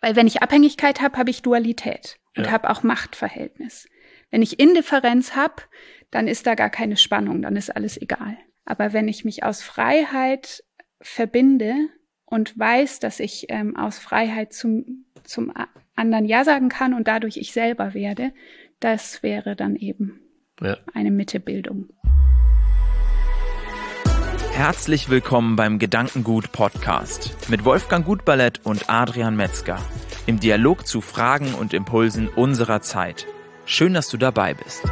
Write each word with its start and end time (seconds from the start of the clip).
Weil 0.00 0.16
wenn 0.16 0.26
ich 0.26 0.42
Abhängigkeit 0.42 1.00
habe, 1.00 1.18
habe 1.18 1.30
ich 1.30 1.42
Dualität 1.42 2.18
und 2.36 2.46
ja. 2.46 2.52
habe 2.52 2.70
auch 2.70 2.82
Machtverhältnis. 2.82 3.88
Wenn 4.30 4.42
ich 4.42 4.60
Indifferenz 4.60 5.34
habe, 5.34 5.62
dann 6.10 6.28
ist 6.28 6.46
da 6.46 6.54
gar 6.54 6.70
keine 6.70 6.96
Spannung, 6.96 7.42
dann 7.42 7.56
ist 7.56 7.74
alles 7.74 8.00
egal. 8.00 8.36
Aber 8.64 8.92
wenn 8.92 9.08
ich 9.08 9.24
mich 9.24 9.42
aus 9.44 9.62
Freiheit 9.62 10.62
verbinde 11.00 11.74
und 12.24 12.58
weiß, 12.58 13.00
dass 13.00 13.20
ich 13.20 13.46
ähm, 13.48 13.76
aus 13.76 13.98
Freiheit 13.98 14.52
zum, 14.52 15.06
zum 15.24 15.52
anderen 15.94 16.26
Ja 16.26 16.44
sagen 16.44 16.68
kann 16.68 16.94
und 16.94 17.08
dadurch 17.08 17.36
ich 17.38 17.52
selber 17.52 17.94
werde, 17.94 18.32
das 18.80 19.22
wäre 19.22 19.56
dann 19.56 19.76
eben 19.76 20.20
ja. 20.60 20.76
eine 20.94 21.10
Mittebildung. 21.10 21.88
Herzlich 24.58 25.08
willkommen 25.08 25.54
beim 25.54 25.78
Gedankengut 25.78 26.50
Podcast 26.50 27.48
mit 27.48 27.64
Wolfgang 27.64 28.04
Gutballett 28.04 28.66
und 28.66 28.90
Adrian 28.90 29.36
Metzger 29.36 29.78
im 30.26 30.40
Dialog 30.40 30.84
zu 30.84 31.00
Fragen 31.00 31.54
und 31.54 31.72
Impulsen 31.72 32.26
unserer 32.26 32.80
Zeit. 32.80 33.28
Schön, 33.66 33.94
dass 33.94 34.08
du 34.08 34.16
dabei 34.16 34.54
bist. 34.54 34.82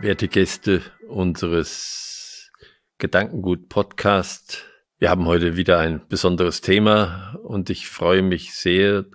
Werte 0.00 0.28
Gäste 0.28 0.82
unseres 1.08 2.50
Gedankengut 2.98 3.70
Podcast, 3.70 4.66
wir 4.98 5.08
haben 5.08 5.24
heute 5.24 5.56
wieder 5.56 5.78
ein 5.78 6.06
besonderes 6.08 6.60
Thema 6.60 7.38
und 7.42 7.70
ich 7.70 7.88
freue 7.88 8.20
mich 8.20 8.52
sehr, 8.52 9.06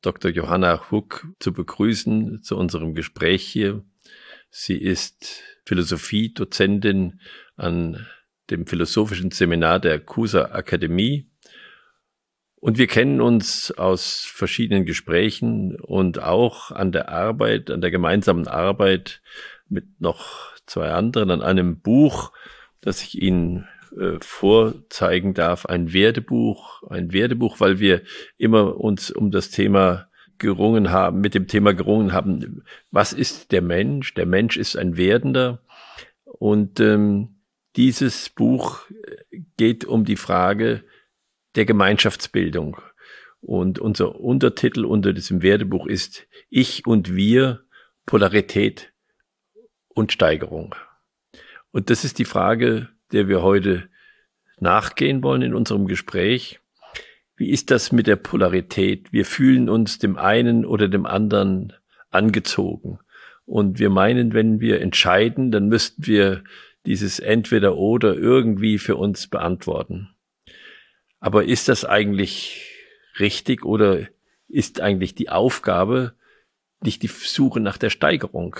Dr. 0.00 0.30
Johanna 0.30 0.92
Huck 0.92 1.26
zu 1.40 1.52
begrüßen 1.52 2.40
zu 2.44 2.56
unserem 2.56 2.94
Gespräch 2.94 3.44
hier. 3.44 3.82
Sie 4.48 4.76
ist 4.76 5.42
Philosophie-Dozentin 5.64 7.20
an 7.60 8.06
dem 8.50 8.66
philosophischen 8.66 9.30
Seminar 9.30 9.78
der 9.78 10.00
Kusa 10.00 10.46
Akademie. 10.46 11.30
Und 12.56 12.78
wir 12.78 12.86
kennen 12.86 13.20
uns 13.20 13.70
aus 13.72 14.24
verschiedenen 14.26 14.84
Gesprächen 14.84 15.76
und 15.80 16.22
auch 16.22 16.70
an 16.70 16.92
der 16.92 17.08
Arbeit, 17.08 17.70
an 17.70 17.80
der 17.80 17.90
gemeinsamen 17.90 18.48
Arbeit 18.48 19.22
mit 19.68 20.00
noch 20.00 20.52
zwei 20.66 20.90
anderen 20.90 21.30
an 21.30 21.42
einem 21.42 21.80
Buch, 21.80 22.32
das 22.80 23.02
ich 23.02 23.22
Ihnen 23.22 23.66
äh, 23.98 24.18
vorzeigen 24.20 25.32
darf, 25.32 25.66
ein 25.66 25.92
Werdebuch, 25.92 26.82
ein 26.90 27.12
Werdebuch, 27.12 27.60
weil 27.60 27.78
wir 27.78 28.02
immer 28.36 28.76
uns 28.76 29.10
um 29.10 29.30
das 29.30 29.50
Thema 29.50 30.08
gerungen 30.38 30.90
haben, 30.90 31.20
mit 31.20 31.34
dem 31.34 31.46
Thema 31.46 31.72
gerungen 31.72 32.12
haben, 32.12 32.62
was 32.90 33.12
ist 33.12 33.52
der 33.52 33.62
Mensch? 33.62 34.14
Der 34.14 34.26
Mensch 34.26 34.56
ist 34.56 34.76
ein 34.76 34.96
Werdender. 34.96 35.62
Und 36.24 36.80
ähm, 36.80 37.39
dieses 37.76 38.28
Buch 38.30 38.80
geht 39.56 39.84
um 39.84 40.04
die 40.04 40.16
Frage 40.16 40.84
der 41.54 41.64
Gemeinschaftsbildung. 41.64 42.78
Und 43.40 43.78
unser 43.78 44.20
Untertitel 44.20 44.84
unter 44.84 45.12
diesem 45.12 45.42
Werdebuch 45.42 45.86
ist 45.86 46.26
Ich 46.50 46.86
und 46.86 47.14
wir, 47.14 47.64
Polarität 48.06 48.92
und 49.88 50.12
Steigerung. 50.12 50.74
Und 51.70 51.90
das 51.90 52.04
ist 52.04 52.18
die 52.18 52.24
Frage, 52.24 52.88
der 53.12 53.28
wir 53.28 53.42
heute 53.42 53.88
nachgehen 54.58 55.22
wollen 55.22 55.42
in 55.42 55.54
unserem 55.54 55.86
Gespräch. 55.86 56.60
Wie 57.36 57.50
ist 57.50 57.70
das 57.70 57.92
mit 57.92 58.06
der 58.06 58.16
Polarität? 58.16 59.12
Wir 59.12 59.24
fühlen 59.24 59.70
uns 59.70 59.98
dem 59.98 60.18
einen 60.18 60.66
oder 60.66 60.88
dem 60.88 61.06
anderen 61.06 61.72
angezogen. 62.10 62.98
Und 63.46 63.78
wir 63.78 63.90
meinen, 63.90 64.34
wenn 64.34 64.60
wir 64.60 64.80
entscheiden, 64.80 65.50
dann 65.50 65.68
müssten 65.68 66.06
wir 66.06 66.44
dieses 66.86 67.18
entweder 67.18 67.76
oder 67.76 68.14
irgendwie 68.14 68.78
für 68.78 68.96
uns 68.96 69.26
beantworten. 69.26 70.14
Aber 71.18 71.44
ist 71.44 71.68
das 71.68 71.84
eigentlich 71.84 72.74
richtig 73.18 73.64
oder 73.64 74.08
ist 74.48 74.80
eigentlich 74.80 75.14
die 75.14 75.28
Aufgabe 75.28 76.14
nicht 76.82 77.02
die 77.02 77.08
Suche 77.08 77.60
nach 77.60 77.76
der 77.76 77.90
Steigerung? 77.90 78.56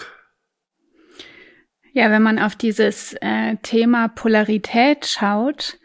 Ja, 1.92 2.10
wenn 2.10 2.22
man 2.22 2.38
auf 2.38 2.54
dieses 2.54 3.14
äh, 3.20 3.56
Thema 3.62 4.08
Polarität 4.08 5.06
schaut, 5.06 5.78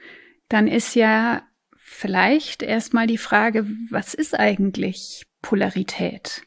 dann 0.49 0.67
ist 0.67 0.95
ja 0.95 1.43
vielleicht 1.75 2.61
erstmal 2.61 3.07
die 3.07 3.17
Frage, 3.17 3.65
was 3.89 4.13
ist 4.13 4.37
eigentlich 4.37 5.25
Polarität? 5.41 6.43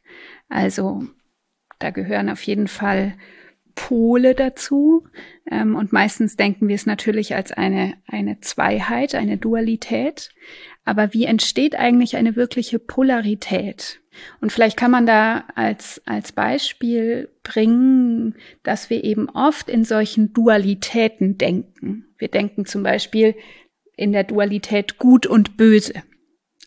Also 0.49 1.07
da 1.79 1.91
gehören 1.91 2.29
auf 2.29 2.43
jeden 2.43 2.69
Fall 2.69 3.17
Pole 3.79 4.35
dazu. 4.35 5.07
Ähm, 5.49 5.77
und 5.77 5.93
meistens 5.93 6.37
denken 6.37 6.67
wir 6.67 6.75
es 6.75 6.85
natürlich 6.85 7.37
als 7.37 7.53
eine, 7.53 7.95
eine 8.09 8.41
Zweiheit, 8.41 9.15
eine 9.15 9.39
Dualität. 9.39 10.31
Aber 10.85 11.15
wie 11.15 11.25
entsteht 11.25 11.77
eigentlich 11.77 12.17
eine 12.17 12.35
wirkliche 12.35 12.81
Polarität? 12.81 14.01
Und 14.41 14.51
vielleicht 14.51 14.77
kann 14.77 14.91
man 14.91 15.07
da 15.07 15.45
als, 15.55 16.03
als 16.07 16.33
Beispiel 16.33 17.31
bringen, 17.45 18.35
dass 18.65 18.91
wir 18.91 19.05
eben 19.05 19.29
oft 19.31 19.69
in 19.69 19.85
solchen 19.85 20.33
Dualitäten 20.33 21.39
denken. 21.39 22.07
Wir 22.19 22.29
denken 22.29 22.67
zum 22.67 22.83
Beispiel 22.83 23.37
in 23.97 24.13
der 24.13 24.25
Dualität 24.25 24.99
gut 24.99 25.25
und 25.25 25.57
böse. 25.57 26.03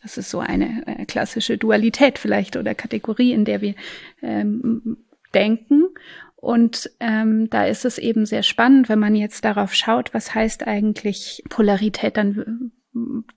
Das 0.02 0.18
ist 0.18 0.30
so 0.30 0.40
eine, 0.40 0.84
eine 0.86 1.06
klassische 1.06 1.58
Dualität 1.58 2.18
vielleicht 2.18 2.56
oder 2.56 2.74
Kategorie, 2.74 3.34
in 3.34 3.44
der 3.44 3.62
wir 3.62 3.76
ähm, 4.22 4.98
denken. 5.34 5.90
Und 6.42 6.92
ähm, 7.00 7.50
da 7.50 7.66
ist 7.66 7.86
es 7.86 7.98
eben 7.98 8.26
sehr 8.26 8.44
spannend, 8.44 8.90
wenn 8.90 9.00
man 9.00 9.16
jetzt 9.16 9.46
darauf 9.46 9.74
schaut, 9.74 10.14
was 10.14 10.36
heißt 10.36 10.68
eigentlich 10.68 11.44
Polarität, 11.50 12.18
dann 12.18 12.72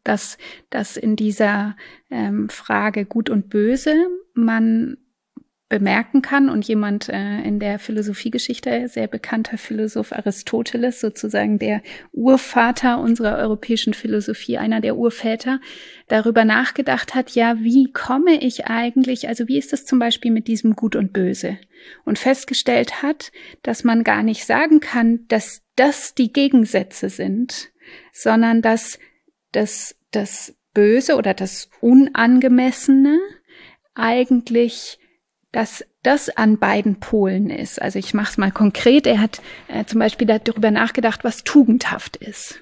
dass, 0.02 0.36
dass 0.70 0.96
in 0.96 1.14
dieser 1.14 1.76
ähm, 2.10 2.48
Frage 2.48 3.04
Gut 3.04 3.30
und 3.30 3.50
Böse 3.50 3.94
man 4.34 4.96
bemerken 5.74 6.22
kann 6.22 6.50
und 6.50 6.68
jemand 6.68 7.08
äh, 7.08 7.40
in 7.40 7.58
der 7.58 7.80
Philosophiegeschichte, 7.80 8.86
sehr 8.86 9.08
bekannter 9.08 9.58
Philosoph 9.58 10.12
Aristoteles, 10.12 11.00
sozusagen 11.00 11.58
der 11.58 11.82
Urvater 12.12 13.00
unserer 13.00 13.38
europäischen 13.38 13.92
Philosophie, 13.92 14.56
einer 14.56 14.80
der 14.80 14.96
Urväter, 14.96 15.58
darüber 16.06 16.44
nachgedacht 16.44 17.16
hat, 17.16 17.32
ja, 17.32 17.58
wie 17.58 17.90
komme 17.90 18.36
ich 18.40 18.66
eigentlich, 18.66 19.26
also 19.26 19.48
wie 19.48 19.58
ist 19.58 19.72
es 19.72 19.84
zum 19.84 19.98
Beispiel 19.98 20.30
mit 20.30 20.46
diesem 20.46 20.76
Gut 20.76 20.94
und 20.94 21.12
Böse? 21.12 21.58
Und 22.04 22.20
festgestellt 22.20 23.02
hat, 23.02 23.32
dass 23.62 23.82
man 23.82 24.04
gar 24.04 24.22
nicht 24.22 24.46
sagen 24.46 24.78
kann, 24.78 25.26
dass 25.26 25.62
das 25.74 26.14
die 26.14 26.32
Gegensätze 26.32 27.08
sind, 27.08 27.72
sondern 28.12 28.62
dass 28.62 29.00
das, 29.50 29.96
das 30.12 30.54
Böse 30.72 31.16
oder 31.16 31.34
das 31.34 31.68
Unangemessene 31.80 33.18
eigentlich 33.94 35.00
dass 35.54 35.84
das 36.02 36.30
an 36.30 36.58
beiden 36.58 36.98
Polen 36.98 37.48
ist. 37.48 37.80
Also 37.80 38.00
ich 38.00 38.12
mache 38.12 38.32
es 38.32 38.38
mal 38.38 38.50
konkret. 38.50 39.06
Er 39.06 39.20
hat 39.20 39.40
äh, 39.68 39.84
zum 39.84 40.00
Beispiel 40.00 40.26
darüber 40.26 40.72
nachgedacht, 40.72 41.22
was 41.22 41.44
tugendhaft 41.44 42.16
ist 42.16 42.60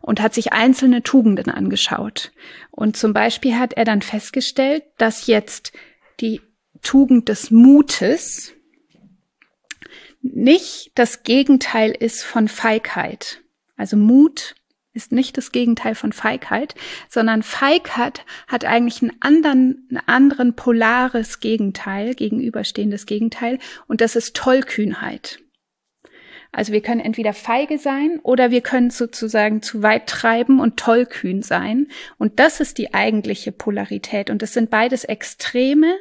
und 0.00 0.20
hat 0.20 0.32
sich 0.32 0.52
einzelne 0.52 1.02
Tugenden 1.02 1.50
angeschaut. 1.50 2.30
Und 2.70 2.96
zum 2.96 3.12
Beispiel 3.12 3.58
hat 3.58 3.72
er 3.72 3.84
dann 3.84 4.00
festgestellt, 4.00 4.84
dass 4.96 5.26
jetzt 5.26 5.72
die 6.20 6.40
Tugend 6.82 7.28
des 7.28 7.50
Mutes 7.50 8.52
nicht 10.22 10.92
das 10.94 11.24
Gegenteil 11.24 11.90
ist 11.90 12.22
von 12.22 12.46
Feigheit. 12.46 13.42
Also 13.76 13.96
Mut 13.96 14.54
ist 14.92 15.12
nicht 15.12 15.36
das 15.36 15.52
Gegenteil 15.52 15.94
von 15.94 16.12
Feigheit, 16.12 16.74
sondern 17.08 17.42
Feigheit 17.42 18.24
hat 18.48 18.64
eigentlich 18.64 19.02
einen 19.02 19.16
anderen, 19.20 19.86
einen 19.90 20.08
anderen 20.08 20.56
polares 20.56 21.40
Gegenteil, 21.40 22.14
gegenüberstehendes 22.14 23.06
Gegenteil, 23.06 23.58
und 23.86 24.00
das 24.00 24.16
ist 24.16 24.36
Tollkühnheit. 24.36 25.40
Also 26.52 26.72
wir 26.72 26.82
können 26.82 27.00
entweder 27.00 27.32
feige 27.32 27.78
sein 27.78 28.18
oder 28.22 28.50
wir 28.50 28.60
können 28.60 28.90
sozusagen 28.90 29.62
zu 29.62 29.82
weit 29.82 30.08
treiben 30.08 30.58
und 30.58 30.76
tollkühn 30.76 31.42
sein. 31.42 31.86
Und 32.18 32.40
das 32.40 32.60
ist 32.60 32.78
die 32.78 32.92
eigentliche 32.92 33.52
Polarität. 33.52 34.30
Und 34.30 34.42
das 34.42 34.52
sind 34.52 34.68
beides 34.68 35.04
Extreme, 35.04 35.94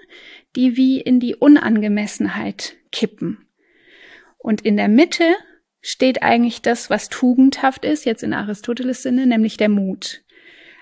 die 0.55 0.75
wie 0.75 0.99
in 0.99 1.19
die 1.19 1.35
Unangemessenheit 1.35 2.77
kippen. 2.91 3.45
Und 4.39 4.61
in 4.61 4.75
der 4.75 4.87
Mitte 4.87 5.35
steht 5.81 6.23
eigentlich 6.23 6.61
das, 6.61 6.89
was 6.89 7.09
tugendhaft 7.09 7.85
ist, 7.85 8.05
jetzt 8.05 8.23
in 8.23 8.33
Aristoteles 8.33 9.01
Sinne, 9.01 9.25
nämlich 9.27 9.57
der 9.57 9.69
Mut. 9.69 10.23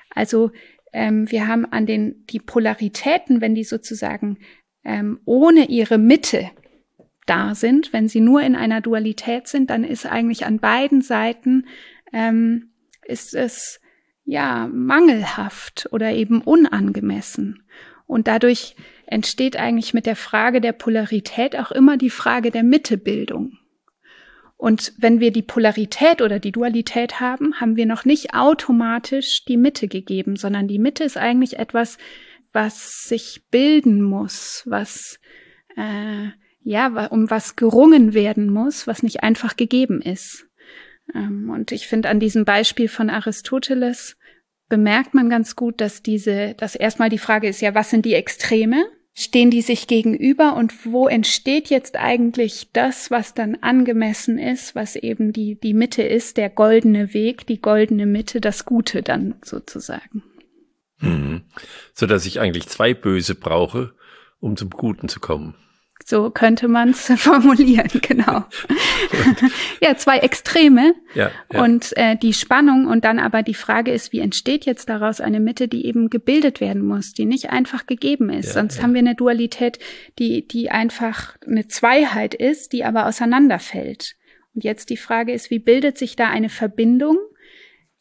Also 0.10 0.52
ähm, 0.94 1.30
wir 1.32 1.48
haben 1.48 1.66
an 1.66 1.86
den 1.86 2.26
die 2.28 2.40
Polaritäten, 2.40 3.42
wenn 3.42 3.56
die 3.56 3.64
sozusagen 3.64 4.40
ähm, 4.84 5.20
ohne 5.26 5.66
ihre 5.66 5.98
Mitte 5.98 6.50
da 7.26 7.56
sind, 7.56 7.94
wenn 7.94 8.08
sie 8.08 8.22
nur 8.22 8.42
in 8.42 8.56
einer 8.56 8.82
Dualität 8.82 9.48
sind, 9.48 9.70
dann 9.70 9.84
ist 9.84 10.06
eigentlich 10.06 10.46
an 10.46 10.60
beiden 10.60 11.02
Seiten 11.02 11.68
ähm, 12.14 12.72
ist 13.06 13.36
es 13.36 13.80
ja 14.24 14.70
mangelhaft 14.72 15.90
oder 15.92 16.12
eben 16.12 16.42
unangemessen. 16.42 17.64
Und 18.08 18.28
dadurch 18.28 18.76
entsteht 19.06 19.58
eigentlich 19.58 19.94
mit 19.94 20.06
der 20.06 20.16
Frage 20.16 20.62
der 20.62 20.74
Polarität 20.74 21.58
auch 21.58 21.72
immer 21.72 21.98
die 21.98 22.10
Frage 22.10 22.52
der 22.52 22.64
Mittebildung. 22.64 23.58
Und 24.58 24.94
wenn 24.98 25.20
wir 25.20 25.32
die 25.32 25.44
Polarität 25.44 26.22
oder 26.22 26.40
die 26.40 26.52
Dualität 26.52 27.20
haben, 27.20 27.60
haben 27.62 27.76
wir 27.76 27.86
noch 27.86 28.06
nicht 28.06 28.34
automatisch 28.34 29.46
die 29.46 29.58
Mitte 29.58 29.88
gegeben, 29.88 30.36
sondern 30.36 30.68
die 30.68 30.80
Mitte 30.80 31.04
ist 31.04 31.16
eigentlich 31.16 31.60
etwas, 31.60 32.00
was 32.54 33.04
sich 33.04 33.44
bilden 33.52 34.02
muss, 34.02 34.64
was 34.66 35.20
äh, 35.76 36.30
ja, 36.64 37.08
um 37.08 37.30
was 37.30 37.56
gerungen 37.56 38.14
werden 38.14 38.50
muss, 38.52 38.88
was 38.88 39.04
nicht 39.04 39.24
einfach 39.24 39.56
gegeben 39.56 40.02
ist. 40.02 40.48
Ähm, 41.14 41.50
und 41.50 41.72
ich 41.72 41.88
finde 41.88 42.10
an 42.10 42.20
diesem 42.20 42.44
Beispiel 42.44 42.90
von 42.90 43.10
Aristoteles 43.10 44.18
bemerkt 44.70 45.14
man 45.14 45.30
ganz 45.30 45.56
gut, 45.56 45.80
dass 45.80 46.02
diese, 46.02 46.56
dass 46.56 46.76
erstmal 46.76 47.10
die 47.10 47.20
Frage 47.20 47.48
ist 47.48 47.62
ja, 47.62 47.74
was 47.74 47.90
sind 47.90 48.06
die 48.06 48.16
Extreme? 48.16 48.86
Stehen 49.20 49.50
die 49.50 49.64
sich 49.64 49.88
gegenüber 49.88 50.56
und 50.56 50.86
wo 50.86 51.08
entsteht 51.08 51.72
jetzt 51.72 51.96
eigentlich 51.96 52.68
das, 52.72 53.10
was 53.10 53.34
dann 53.34 53.56
angemessen 53.62 54.38
ist, 54.38 54.76
was 54.76 54.96
eben 54.96 55.34
die, 55.34 55.60
die 55.60 55.74
Mitte 55.74 56.04
ist, 56.04 56.38
der 56.38 56.52
goldene 56.52 57.16
Weg, 57.16 57.48
die 57.48 57.60
goldene 57.60 58.06
Mitte, 58.06 58.42
das 58.42 58.64
Gute 58.64 59.02
dann 59.02 59.34
sozusagen. 59.44 60.22
Mhm. 61.00 61.42
So 61.96 62.06
dass 62.06 62.28
ich 62.28 62.40
eigentlich 62.40 62.68
zwei 62.68 62.94
Böse 62.94 63.34
brauche, 63.34 63.96
um 64.40 64.56
zum 64.56 64.70
Guten 64.70 65.10
zu 65.10 65.20
kommen. 65.20 65.56
So 66.10 66.30
könnte 66.30 66.70
man 66.70 66.92
es 66.92 67.12
formulieren, 67.18 67.90
genau. 68.02 68.46
ja, 69.82 69.98
zwei 69.98 70.20
Extreme 70.20 70.96
ja, 71.14 71.32
ja. 71.52 71.62
und 71.62 71.98
äh, 71.98 72.16
die 72.16 72.32
Spannung 72.32 72.88
und 72.88 73.04
dann 73.04 73.20
aber 73.20 73.44
die 73.44 73.54
Frage 73.54 73.92
ist, 73.92 74.14
wie 74.14 74.22
entsteht 74.22 74.66
jetzt 74.66 74.88
daraus 74.88 75.20
eine 75.20 75.42
Mitte, 75.42 75.68
die 75.68 75.86
eben 75.86 76.10
gebildet 76.10 76.62
werden 76.62 76.82
muss, 76.82 77.12
die 77.12 77.26
nicht 77.26 77.50
einfach 77.50 77.88
gegeben 77.88 78.30
ist. 78.30 78.48
Ja, 78.48 78.54
Sonst 78.54 78.82
haben 78.82 78.94
wir 78.94 79.00
eine 79.00 79.16
Dualität, 79.16 79.80
die, 80.18 80.48
die 80.48 80.72
einfach 80.72 81.36
eine 81.46 81.68
Zweiheit 81.68 82.34
ist, 82.34 82.72
die 82.72 82.86
aber 82.86 83.08
auseinanderfällt. 83.08 84.16
Und 84.56 84.64
jetzt 84.64 84.90
die 84.90 84.96
Frage 84.96 85.34
ist, 85.34 85.52
wie 85.52 85.60
bildet 85.60 85.98
sich 85.98 86.16
da 86.16 86.30
eine 86.30 86.48
Verbindung, 86.48 87.18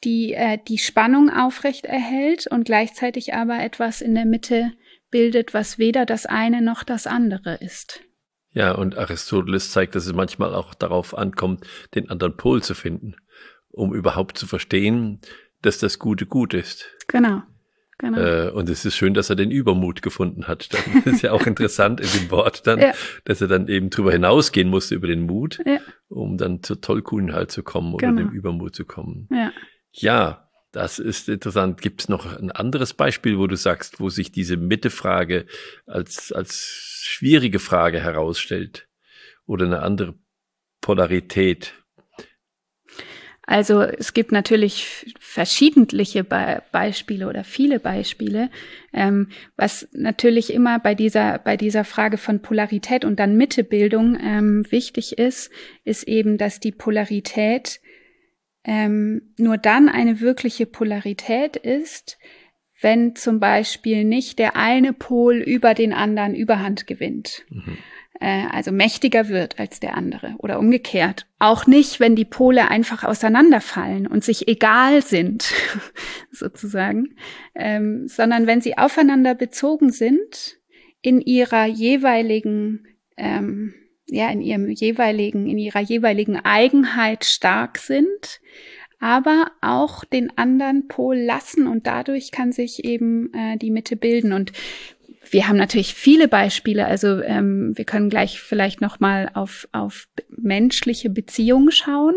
die 0.04 0.32
äh, 0.32 0.58
die 0.68 0.78
Spannung 0.78 1.28
aufrecht 1.28 1.86
erhält 1.86 2.46
und 2.46 2.66
gleichzeitig 2.66 3.34
aber 3.34 3.58
etwas 3.58 4.00
in 4.00 4.14
der 4.14 4.26
Mitte 4.26 4.74
bildet, 5.16 5.54
was 5.54 5.78
weder 5.78 6.04
das 6.04 6.26
eine 6.26 6.60
noch 6.60 6.82
das 6.82 7.06
andere 7.06 7.54
ist. 7.54 8.02
Ja, 8.50 8.72
und 8.72 8.98
Aristoteles 8.98 9.70
zeigt, 9.70 9.94
dass 9.94 10.04
es 10.04 10.12
manchmal 10.12 10.54
auch 10.54 10.74
darauf 10.74 11.16
ankommt, 11.16 11.66
den 11.94 12.10
anderen 12.10 12.36
Pol 12.36 12.62
zu 12.62 12.74
finden, 12.74 13.16
um 13.70 13.94
überhaupt 13.94 14.36
zu 14.36 14.46
verstehen, 14.46 15.22
dass 15.62 15.78
das 15.78 15.98
Gute 15.98 16.26
gut 16.26 16.52
ist. 16.52 16.84
Genau. 17.08 17.40
Genau. 17.96 18.18
Äh, 18.18 18.50
und 18.50 18.68
es 18.68 18.84
ist 18.84 18.94
schön, 18.94 19.14
dass 19.14 19.30
er 19.30 19.36
den 19.36 19.50
Übermut 19.50 20.02
gefunden 20.02 20.48
hat. 20.48 20.68
Das 20.74 20.84
ist 21.06 21.22
ja 21.22 21.32
auch 21.32 21.46
interessant 21.46 21.98
in 21.98 22.08
dem 22.08 22.30
Wort 22.30 22.66
dann, 22.66 22.78
ja. 22.78 22.92
dass 23.24 23.40
er 23.40 23.48
dann 23.48 23.68
eben 23.68 23.88
drüber 23.88 24.12
hinausgehen 24.12 24.68
musste 24.68 24.96
über 24.96 25.06
den 25.06 25.22
Mut, 25.22 25.60
ja. 25.64 25.78
um 26.08 26.36
dann 26.36 26.62
zur 26.62 26.82
Tollkühnheit 26.82 27.50
zu 27.50 27.62
kommen 27.62 27.94
oder 27.94 28.08
genau. 28.08 28.20
dem 28.20 28.32
Übermut 28.32 28.74
zu 28.74 28.84
kommen. 28.84 29.28
Ja. 29.30 29.50
ja, 29.92 30.45
das 30.76 30.98
ist 30.98 31.30
interessant. 31.30 31.80
Gibt 31.80 32.02
es 32.02 32.08
noch 32.10 32.38
ein 32.38 32.52
anderes 32.52 32.92
Beispiel, 32.92 33.38
wo 33.38 33.46
du 33.46 33.56
sagst, 33.56 33.98
wo 33.98 34.10
sich 34.10 34.30
diese 34.30 34.58
Mittefrage 34.58 35.46
als, 35.86 36.32
als 36.32 37.00
schwierige 37.02 37.60
Frage 37.60 37.98
herausstellt? 38.00 38.86
Oder 39.46 39.64
eine 39.64 39.80
andere 39.80 40.14
Polarität? 40.82 41.72
Also 43.40 43.80
es 43.80 44.12
gibt 44.12 44.32
natürlich 44.32 45.14
verschiedentliche 45.18 46.24
Be 46.24 46.62
Beispiele 46.72 47.26
oder 47.26 47.42
viele 47.42 47.80
Beispiele. 47.80 48.50
Ähm, 48.92 49.28
was 49.56 49.88
natürlich 49.92 50.52
immer 50.52 50.78
bei 50.78 50.94
dieser, 50.94 51.38
bei 51.38 51.56
dieser 51.56 51.84
Frage 51.84 52.18
von 52.18 52.42
Polarität 52.42 53.06
und 53.06 53.18
dann 53.18 53.36
Mittebildung 53.36 54.18
ähm, 54.20 54.66
wichtig 54.68 55.16
ist, 55.16 55.50
ist 55.84 56.02
eben, 56.02 56.36
dass 56.36 56.60
die 56.60 56.72
Polarität 56.72 57.80
ähm, 58.66 59.22
nur 59.38 59.56
dann 59.56 59.88
eine 59.88 60.20
wirkliche 60.20 60.66
Polarität 60.66 61.56
ist, 61.56 62.18
wenn 62.80 63.14
zum 63.14 63.40
Beispiel 63.40 64.04
nicht 64.04 64.38
der 64.38 64.56
eine 64.56 64.92
Pol 64.92 65.36
über 65.36 65.72
den 65.72 65.92
anderen 65.92 66.34
Überhand 66.34 66.86
gewinnt. 66.86 67.44
Mhm. 67.48 67.78
Äh, 68.20 68.46
also 68.50 68.72
mächtiger 68.72 69.28
wird 69.28 69.60
als 69.60 69.78
der 69.78 69.94
andere 69.96 70.34
oder 70.38 70.58
umgekehrt. 70.58 71.26
Auch 71.38 71.66
nicht, 71.66 72.00
wenn 72.00 72.16
die 72.16 72.24
Pole 72.24 72.68
einfach 72.68 73.04
auseinanderfallen 73.04 74.08
und 74.08 74.24
sich 74.24 74.48
egal 74.48 75.00
sind, 75.00 75.54
sozusagen, 76.32 77.14
ähm, 77.54 78.08
sondern 78.08 78.48
wenn 78.48 78.60
sie 78.60 78.76
aufeinander 78.76 79.34
bezogen 79.36 79.90
sind 79.90 80.58
in 81.02 81.20
ihrer 81.20 81.66
jeweiligen 81.66 82.88
ähm, 83.16 83.74
ja 84.08 84.30
in 84.30 84.40
ihrem 84.40 84.70
jeweiligen, 84.70 85.48
in 85.48 85.58
ihrer 85.58 85.80
jeweiligen 85.80 86.36
Eigenheit 86.36 87.24
stark 87.24 87.78
sind, 87.78 88.40
aber 88.98 89.50
auch 89.60 90.04
den 90.04 90.36
anderen 90.36 90.88
Pol 90.88 91.16
lassen 91.16 91.66
und 91.66 91.86
dadurch 91.86 92.30
kann 92.30 92.52
sich 92.52 92.84
eben 92.84 93.32
äh, 93.34 93.58
die 93.58 93.70
Mitte 93.70 93.96
bilden. 93.96 94.32
Und 94.32 94.52
wir 95.30 95.48
haben 95.48 95.56
natürlich 95.56 95.94
viele 95.94 96.28
Beispiele. 96.28 96.86
Also 96.86 97.20
ähm, 97.20 97.72
wir 97.76 97.84
können 97.84 98.08
gleich 98.08 98.40
vielleicht 98.40 98.80
noch 98.80 99.00
mal 99.00 99.30
auf 99.34 99.68
auf 99.72 100.08
menschliche 100.28 101.10
Beziehungen 101.10 101.72
schauen, 101.72 102.14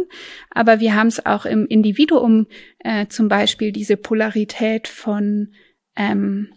aber 0.52 0.80
wir 0.80 0.96
haben 0.96 1.08
es 1.08 1.26
auch 1.26 1.46
im 1.46 1.66
Individuum 1.66 2.48
äh, 2.80 3.08
zum 3.08 3.28
Beispiel 3.28 3.72
diese 3.72 3.98
Polarität 3.98 4.88
von 4.88 5.54
ähm, 5.96 6.50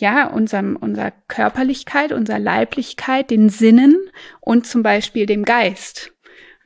ja, 0.00 0.26
unserem, 0.26 0.76
unserer 0.76 1.12
Körperlichkeit, 1.28 2.12
unserer 2.12 2.38
Leiblichkeit, 2.38 3.30
den 3.30 3.50
Sinnen 3.50 3.96
und 4.40 4.66
zum 4.66 4.82
Beispiel 4.82 5.26
dem 5.26 5.44
Geist. 5.44 6.12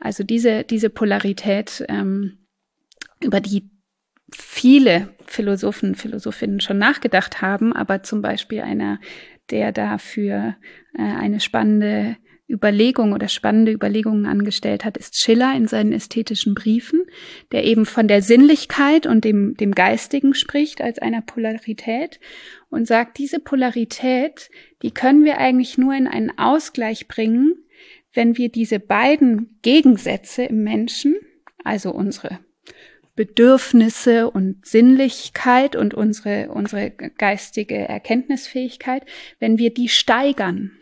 Also 0.01 0.25
diese, 0.25 0.65
diese 0.65 0.91
Polarität, 0.91 1.85
ähm, 1.89 2.47
über 3.21 3.41
die 3.41 3.71
viele 4.33 5.15
Philosophen, 5.27 5.95
Philosophinnen 5.95 6.61
schon 6.61 6.79
nachgedacht 6.79 7.41
haben, 7.41 7.73
aber 7.73 8.03
zum 8.03 8.21
Beispiel 8.21 8.61
einer, 8.61 9.01
der 9.51 9.73
dafür 9.73 10.57
äh, 10.95 11.03
eine 11.03 11.41
spannende 11.41 12.17
Überlegung 12.49 13.13
oder 13.13 13.29
spannende 13.29 13.73
Überlegungen 13.73 14.27
angestellt 14.27 14.85
hat, 14.85 14.97
ist 14.99 15.19
Schiller 15.19 15.55
in 15.57 15.67
seinen 15.67 15.93
ästhetischen 15.93 16.55
Briefen, 16.55 17.05
der 17.53 17.65
eben 17.65 17.87
von 17.87 18.07
der 18.07 18.21
Sinnlichkeit 18.21 19.07
und 19.07 19.25
dem, 19.25 19.57
dem 19.57 19.73
Geistigen 19.73 20.35
spricht 20.35 20.83
als 20.83 20.99
einer 20.99 21.23
Polarität 21.23 22.21
und 22.69 22.87
sagt, 22.87 23.19
diese 23.19 23.41
Polarität, 23.41 24.51
die 24.83 24.91
können 24.91 25.25
wir 25.25 25.39
eigentlich 25.39 25.79
nur 25.79 25.95
in 25.95 26.07
einen 26.07 26.37
Ausgleich 26.39 27.09
bringen, 27.09 27.55
wenn 28.13 28.37
wir 28.37 28.51
diese 28.51 28.79
beiden 28.79 29.59
Gegensätze 29.63 30.45
im 30.45 30.63
Menschen, 30.63 31.17
also 31.65 31.93
unsere 31.93 32.41
Bedürfnisse 33.17 34.31
und 34.31 34.67
Sinnlichkeit 34.67 35.77
und 35.77 35.95
unsere, 35.95 36.51
unsere 36.51 36.91
geistige 36.91 37.77
Erkenntnisfähigkeit, 37.77 39.05
wenn 39.39 39.57
wir 39.57 39.73
die 39.73 39.89
steigern. 39.89 40.73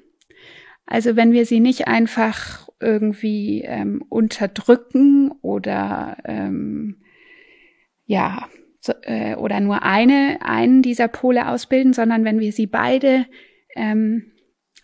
Also 0.87 1.17
wenn 1.17 1.33
wir 1.33 1.47
sie 1.47 1.61
nicht 1.61 1.87
einfach 1.89 2.69
irgendwie 2.81 3.63
ähm, 3.63 4.03
unterdrücken 4.09 5.31
oder 5.41 6.17
ähm, 6.25 6.97
ja 8.05 8.49
so, 8.81 8.93
äh, 9.03 9.37
oder 9.37 9.61
nur 9.61 9.85
eine 9.85 10.39
einen 10.43 10.83
dieser 10.83 11.09
Pole 11.09 11.49
ausbilden, 11.49 11.93
sondern 11.93 12.25
wenn 12.25 12.41
wir 12.41 12.53
sie 12.53 12.67
beide 12.67 13.27
ähm, 13.77 14.33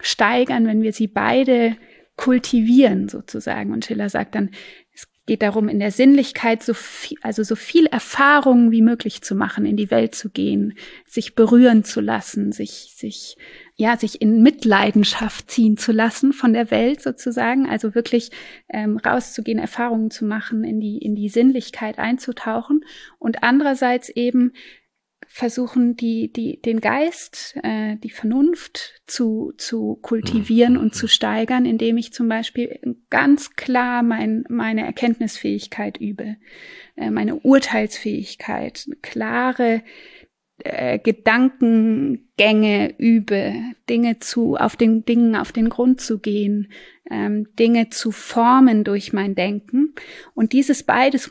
steigern, 0.00 0.66
wenn 0.66 0.82
wir 0.82 0.92
sie 0.92 1.08
beide 1.08 1.76
kultivieren 2.16 3.08
sozusagen. 3.08 3.72
Und 3.72 3.84
Schiller 3.84 4.08
sagt 4.08 4.34
dann, 4.34 4.50
es 4.94 5.08
geht 5.26 5.42
darum, 5.42 5.68
in 5.68 5.78
der 5.78 5.90
Sinnlichkeit 5.90 6.62
so 6.62 6.74
viel, 6.74 7.18
also 7.22 7.42
so 7.42 7.56
viel 7.56 7.86
Erfahrungen 7.86 8.70
wie 8.70 8.82
möglich 8.82 9.22
zu 9.22 9.34
machen, 9.34 9.66
in 9.66 9.76
die 9.76 9.90
Welt 9.90 10.14
zu 10.14 10.30
gehen, 10.30 10.74
sich 11.06 11.34
berühren 11.34 11.84
zu 11.84 12.00
lassen, 12.00 12.52
sich, 12.52 12.92
sich 12.96 13.36
ja, 13.80 13.96
sich 13.96 14.20
in 14.20 14.42
Mitleidenschaft 14.42 15.52
ziehen 15.52 15.76
zu 15.76 15.92
lassen 15.92 16.32
von 16.32 16.52
der 16.52 16.72
Welt 16.72 17.00
sozusagen, 17.00 17.68
also 17.68 17.94
wirklich 17.94 18.32
ähm, 18.68 18.96
rauszugehen, 18.96 19.60
Erfahrungen 19.60 20.10
zu 20.10 20.24
machen, 20.24 20.64
in 20.64 20.80
die, 20.80 20.98
in 20.98 21.14
die 21.14 21.28
Sinnlichkeit 21.28 22.00
einzutauchen. 22.00 22.84
Und 23.20 23.44
andererseits 23.44 24.08
eben 24.08 24.52
versuchen, 25.28 25.94
die, 25.94 26.32
die, 26.32 26.60
den 26.60 26.80
Geist, 26.80 27.54
äh, 27.62 27.96
die 27.98 28.10
Vernunft 28.10 29.00
zu, 29.06 29.52
zu 29.56 29.94
kultivieren 30.02 30.76
und 30.76 30.96
zu 30.96 31.06
steigern, 31.06 31.64
indem 31.64 31.98
ich 31.98 32.12
zum 32.12 32.28
Beispiel 32.28 32.96
ganz 33.10 33.54
klar 33.54 34.02
mein, 34.02 34.44
meine 34.48 34.84
Erkenntnisfähigkeit 34.86 35.98
übe, 35.98 36.36
äh, 36.96 37.10
meine 37.10 37.36
Urteilsfähigkeit, 37.36 38.88
klare 39.02 39.82
äh, 40.58 40.98
Gedankengänge 40.98 42.94
übe, 42.98 43.54
Dinge 43.88 44.18
zu, 44.18 44.56
auf 44.56 44.76
den 44.76 45.04
Dingen 45.04 45.36
auf 45.36 45.52
den 45.52 45.68
Grund 45.68 46.00
zu 46.00 46.18
gehen, 46.18 46.72
ähm, 47.10 47.48
Dinge 47.58 47.90
zu 47.90 48.10
formen 48.10 48.84
durch 48.84 49.12
mein 49.12 49.34
Denken. 49.34 49.94
Und 50.34 50.52
dieses 50.52 50.82
beides 50.82 51.30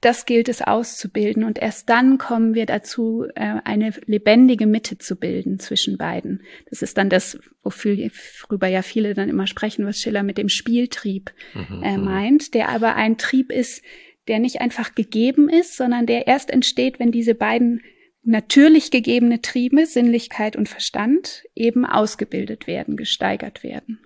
das 0.00 0.26
gilt 0.26 0.48
es 0.48 0.62
auszubilden 0.62 1.42
und 1.42 1.58
erst 1.58 1.88
dann 1.88 2.18
kommen 2.18 2.54
wir 2.54 2.66
dazu, 2.66 3.26
äh, 3.34 3.56
eine 3.64 3.92
lebendige 4.06 4.66
Mitte 4.66 4.98
zu 4.98 5.16
bilden 5.16 5.58
zwischen 5.58 5.98
beiden. 5.98 6.42
Das 6.70 6.82
ist 6.82 6.98
dann 6.98 7.10
das, 7.10 7.38
worüber 7.62 8.68
ja 8.68 8.82
viele 8.82 9.14
dann 9.14 9.28
immer 9.28 9.48
sprechen, 9.48 9.86
was 9.86 9.98
Schiller 9.98 10.22
mit 10.22 10.38
dem 10.38 10.48
Spieltrieb 10.48 11.32
mhm, 11.52 11.82
äh, 11.82 11.96
mhm. 11.96 12.04
meint, 12.04 12.54
der 12.54 12.68
aber 12.68 12.94
ein 12.94 13.18
Trieb 13.18 13.50
ist, 13.50 13.82
der 14.28 14.38
nicht 14.38 14.60
einfach 14.60 14.94
gegeben 14.94 15.48
ist, 15.48 15.76
sondern 15.76 16.06
der 16.06 16.28
erst 16.28 16.50
entsteht, 16.50 17.00
wenn 17.00 17.10
diese 17.10 17.34
beiden 17.34 17.82
natürlich 18.28 18.90
gegebene 18.90 19.40
Triebe, 19.40 19.86
Sinnlichkeit 19.86 20.54
und 20.54 20.68
Verstand, 20.68 21.44
eben 21.54 21.84
ausgebildet 21.84 22.66
werden, 22.66 22.96
gesteigert 22.96 23.62
werden. 23.62 24.00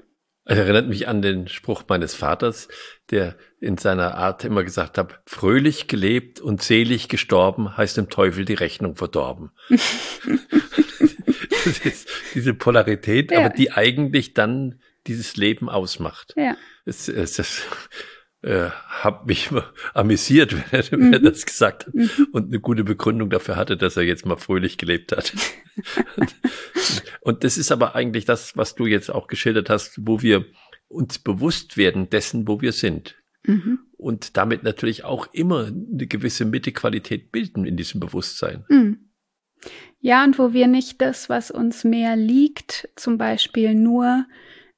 Es 0.44 0.58
erinnert 0.58 0.88
mich 0.88 1.06
an 1.06 1.22
den 1.22 1.46
Spruch 1.46 1.84
meines 1.88 2.14
Vaters, 2.14 2.66
der 3.10 3.36
in 3.60 3.78
seiner 3.78 4.16
Art 4.16 4.44
immer 4.44 4.64
gesagt 4.64 4.98
hat, 4.98 5.20
fröhlich 5.26 5.86
gelebt 5.86 6.40
und 6.40 6.62
selig 6.62 7.08
gestorben 7.08 7.76
heißt 7.76 7.96
dem 7.96 8.10
Teufel 8.10 8.44
die 8.44 8.54
Rechnung 8.54 8.96
verdorben. 8.96 9.50
diese 12.34 12.54
Polarität, 12.54 13.30
ja. 13.30 13.38
aber 13.38 13.50
die 13.50 13.70
eigentlich 13.70 14.34
dann 14.34 14.80
dieses 15.06 15.36
Leben 15.36 15.68
ausmacht. 15.68 16.34
Ja. 16.36 16.56
Es, 16.84 17.08
es, 17.08 17.38
es, 17.38 17.62
äh, 18.42 18.70
habe 18.88 19.26
mich 19.26 19.50
amüsiert, 19.94 20.52
wenn 20.72 20.80
er, 20.80 20.98
mhm. 20.98 21.12
wenn 21.12 21.24
er 21.24 21.30
das 21.30 21.46
gesagt 21.46 21.86
hat 21.86 21.94
mhm. 21.94 22.10
und 22.32 22.48
eine 22.48 22.60
gute 22.60 22.84
Begründung 22.84 23.30
dafür 23.30 23.56
hatte, 23.56 23.76
dass 23.76 23.96
er 23.96 24.02
jetzt 24.02 24.26
mal 24.26 24.36
fröhlich 24.36 24.78
gelebt 24.78 25.12
hat. 25.12 25.32
und 27.20 27.44
das 27.44 27.56
ist 27.56 27.72
aber 27.72 27.94
eigentlich 27.94 28.24
das, 28.24 28.56
was 28.56 28.74
du 28.74 28.86
jetzt 28.86 29.10
auch 29.10 29.26
geschildert 29.26 29.70
hast, 29.70 30.06
wo 30.06 30.22
wir 30.22 30.44
uns 30.88 31.18
bewusst 31.18 31.76
werden 31.76 32.10
dessen, 32.10 32.46
wo 32.46 32.60
wir 32.60 32.72
sind. 32.72 33.16
Mhm. 33.44 33.80
Und 33.96 34.36
damit 34.36 34.62
natürlich 34.62 35.04
auch 35.04 35.32
immer 35.32 35.66
eine 35.66 36.06
gewisse 36.06 36.44
Mittequalität 36.44 37.32
bilden 37.32 37.64
in 37.64 37.76
diesem 37.76 38.00
Bewusstsein. 38.00 38.64
Mhm. 38.68 39.10
Ja, 40.00 40.24
und 40.24 40.38
wo 40.38 40.52
wir 40.52 40.66
nicht 40.66 41.00
das, 41.00 41.28
was 41.28 41.52
uns 41.52 41.84
mehr 41.84 42.16
liegt, 42.16 42.88
zum 42.96 43.18
Beispiel 43.18 43.74
nur 43.74 44.26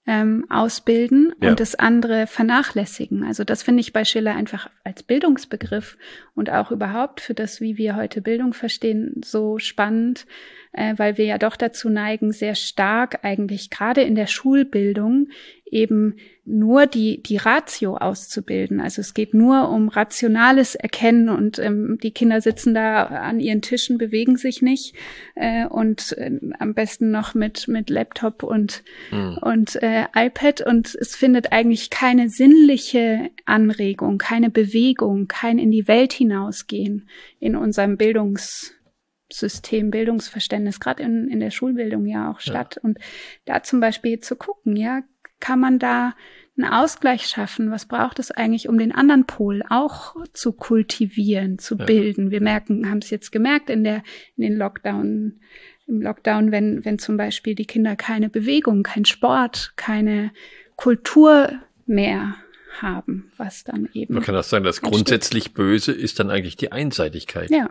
ähm, 0.06 0.44
ausbilden 0.50 1.32
ja. 1.40 1.50
und 1.50 1.60
das 1.60 1.74
andere 1.74 2.26
vernachlässigen. 2.26 3.24
Also 3.24 3.44
das 3.44 3.62
finde 3.62 3.80
ich 3.80 3.92
bei 3.92 4.04
Schiller 4.04 4.34
einfach 4.34 4.68
als 4.84 5.02
Bildungsbegriff 5.02 5.96
und 6.34 6.50
auch 6.50 6.70
überhaupt 6.70 7.20
für 7.20 7.34
das, 7.34 7.60
wie 7.60 7.78
wir 7.78 7.96
heute 7.96 8.20
Bildung 8.20 8.52
verstehen, 8.52 9.20
so 9.24 9.58
spannend, 9.58 10.26
äh, 10.72 10.94
weil 10.96 11.16
wir 11.16 11.24
ja 11.24 11.38
doch 11.38 11.56
dazu 11.56 11.88
neigen, 11.88 12.32
sehr 12.32 12.54
stark 12.54 13.24
eigentlich 13.24 13.70
gerade 13.70 14.02
in 14.02 14.14
der 14.14 14.26
Schulbildung 14.26 15.28
eben 15.74 16.16
nur 16.44 16.86
die, 16.86 17.22
die 17.22 17.36
Ratio 17.36 17.96
auszubilden. 17.96 18.80
Also 18.80 19.00
es 19.00 19.12
geht 19.12 19.34
nur 19.34 19.70
um 19.70 19.88
rationales 19.88 20.74
Erkennen 20.74 21.28
und 21.28 21.58
ähm, 21.58 21.98
die 22.02 22.12
Kinder 22.12 22.40
sitzen 22.40 22.74
da 22.74 23.04
an 23.04 23.40
ihren 23.40 23.62
Tischen, 23.62 23.98
bewegen 23.98 24.36
sich 24.36 24.62
nicht 24.62 24.94
äh, 25.34 25.66
und 25.66 26.12
äh, 26.18 26.30
am 26.58 26.74
besten 26.74 27.10
noch 27.10 27.34
mit, 27.34 27.66
mit 27.66 27.90
Laptop 27.90 28.42
und, 28.42 28.84
mhm. 29.10 29.38
und 29.40 29.82
äh, 29.82 30.04
iPad 30.14 30.60
und 30.60 30.94
es 30.94 31.16
findet 31.16 31.52
eigentlich 31.52 31.90
keine 31.90 32.28
sinnliche 32.28 33.30
Anregung, 33.46 34.18
keine 34.18 34.50
Bewegung, 34.50 35.28
kein 35.28 35.58
in 35.58 35.70
die 35.70 35.88
Welt 35.88 36.12
hinausgehen 36.12 37.08
in 37.40 37.56
unserem 37.56 37.96
Bildungssystem, 37.96 39.90
Bildungsverständnis, 39.90 40.78
gerade 40.78 41.02
in, 41.02 41.28
in 41.28 41.40
der 41.40 41.50
Schulbildung 41.50 42.06
ja 42.06 42.30
auch 42.30 42.40
statt. 42.40 42.76
Ja. 42.76 42.82
Und 42.82 42.98
da 43.46 43.62
zum 43.62 43.80
Beispiel 43.80 44.20
zu 44.20 44.36
gucken, 44.36 44.76
ja, 44.76 45.02
kann 45.44 45.60
man 45.60 45.78
da 45.78 46.14
einen 46.56 46.72
Ausgleich 46.72 47.26
schaffen? 47.26 47.70
Was 47.70 47.86
braucht 47.86 48.18
es 48.18 48.30
eigentlich, 48.30 48.66
um 48.66 48.78
den 48.78 48.92
anderen 48.92 49.26
Pol 49.26 49.62
auch 49.68 50.16
zu 50.32 50.52
kultivieren, 50.52 51.58
zu 51.58 51.76
ja. 51.76 51.84
bilden? 51.84 52.30
Wir 52.30 52.40
merken, 52.40 52.88
haben 52.88 52.98
es 52.98 53.10
jetzt 53.10 53.30
gemerkt 53.30 53.68
in 53.68 53.84
der, 53.84 54.02
in 54.36 54.42
den 54.42 54.56
Lockdown, 54.56 55.40
im 55.86 56.00
Lockdown, 56.00 56.50
wenn, 56.50 56.82
wenn 56.86 56.98
zum 56.98 57.18
Beispiel 57.18 57.54
die 57.54 57.66
Kinder 57.66 57.94
keine 57.94 58.30
Bewegung, 58.30 58.82
kein 58.82 59.04
Sport, 59.04 59.74
keine 59.76 60.32
Kultur 60.76 61.52
mehr 61.84 62.36
haben, 62.80 63.30
was 63.36 63.64
dann 63.64 63.90
eben. 63.92 64.14
Man 64.14 64.22
kann 64.22 64.34
auch 64.34 64.44
sagen, 64.44 64.64
das 64.64 64.80
grundsätzlich 64.80 65.52
Böse 65.52 65.92
ist 65.92 66.20
dann 66.20 66.30
eigentlich 66.30 66.56
die 66.56 66.72
Einseitigkeit. 66.72 67.50
Ja. 67.50 67.68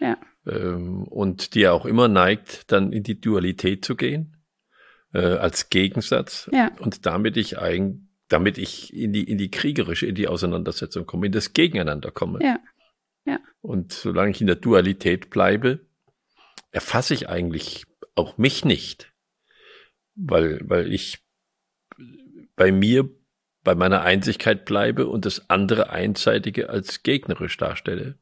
Ja. 0.00 0.16
Ähm, 0.44 1.04
und 1.04 1.54
die 1.54 1.68
auch 1.68 1.86
immer 1.86 2.08
neigt, 2.08 2.72
dann 2.72 2.92
in 2.92 3.04
die 3.04 3.20
Dualität 3.20 3.84
zu 3.84 3.94
gehen 3.94 4.39
äh, 5.12 5.18
als 5.18 5.70
Gegensatz 5.70 6.48
ja. 6.52 6.70
und 6.78 7.06
damit 7.06 7.36
ich 7.36 7.58
ein, 7.58 8.08
damit 8.28 8.58
ich 8.58 8.94
in 8.94 9.12
die, 9.12 9.24
in 9.24 9.38
die 9.38 9.50
kriegerische, 9.50 10.06
in 10.06 10.14
die 10.14 10.28
Auseinandersetzung 10.28 11.06
komme, 11.06 11.26
in 11.26 11.32
das 11.32 11.52
Gegeneinander 11.52 12.10
komme. 12.10 12.38
Ja. 12.42 12.58
Ja. 13.26 13.38
Und 13.60 13.92
solange 13.92 14.30
ich 14.30 14.40
in 14.40 14.46
der 14.46 14.56
Dualität 14.56 15.30
bleibe, 15.30 15.80
erfasse 16.70 17.14
ich 17.14 17.28
eigentlich 17.28 17.84
auch 18.14 18.38
mich 18.38 18.64
nicht, 18.64 19.12
weil, 20.14 20.60
weil 20.64 20.92
ich 20.92 21.18
bei 22.56 22.72
mir, 22.72 23.08
bei 23.62 23.74
meiner 23.74 24.02
Einzigkeit 24.02 24.64
bleibe 24.64 25.06
und 25.06 25.26
das 25.26 25.50
andere 25.50 25.90
Einseitige 25.90 26.70
als 26.70 27.02
gegnerisch 27.02 27.56
darstelle. 27.56 28.18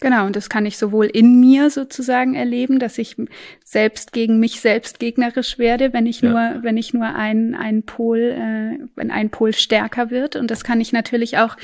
Genau, 0.00 0.24
und 0.24 0.34
das 0.34 0.48
kann 0.48 0.64
ich 0.64 0.78
sowohl 0.78 1.06
in 1.06 1.40
mir 1.40 1.68
sozusagen 1.68 2.34
erleben, 2.34 2.78
dass 2.78 2.96
ich 2.96 3.16
selbst 3.62 4.14
gegen 4.14 4.40
mich 4.40 4.60
selbst 4.60 4.98
gegnerisch 4.98 5.58
werde, 5.58 5.92
wenn 5.92 6.06
ich 6.06 6.22
ja. 6.22 6.30
nur, 6.30 6.62
wenn 6.62 6.78
ich 6.78 6.94
nur 6.94 7.04
ein, 7.04 7.54
ein 7.54 7.82
Pol, 7.82 8.18
äh, 8.18 8.78
wenn 8.96 9.10
ein 9.10 9.28
Pol 9.28 9.52
stärker 9.52 10.10
wird. 10.10 10.36
Und 10.36 10.50
das 10.50 10.64
kann 10.64 10.80
ich 10.80 10.92
natürlich 10.92 11.36
auch 11.36 11.56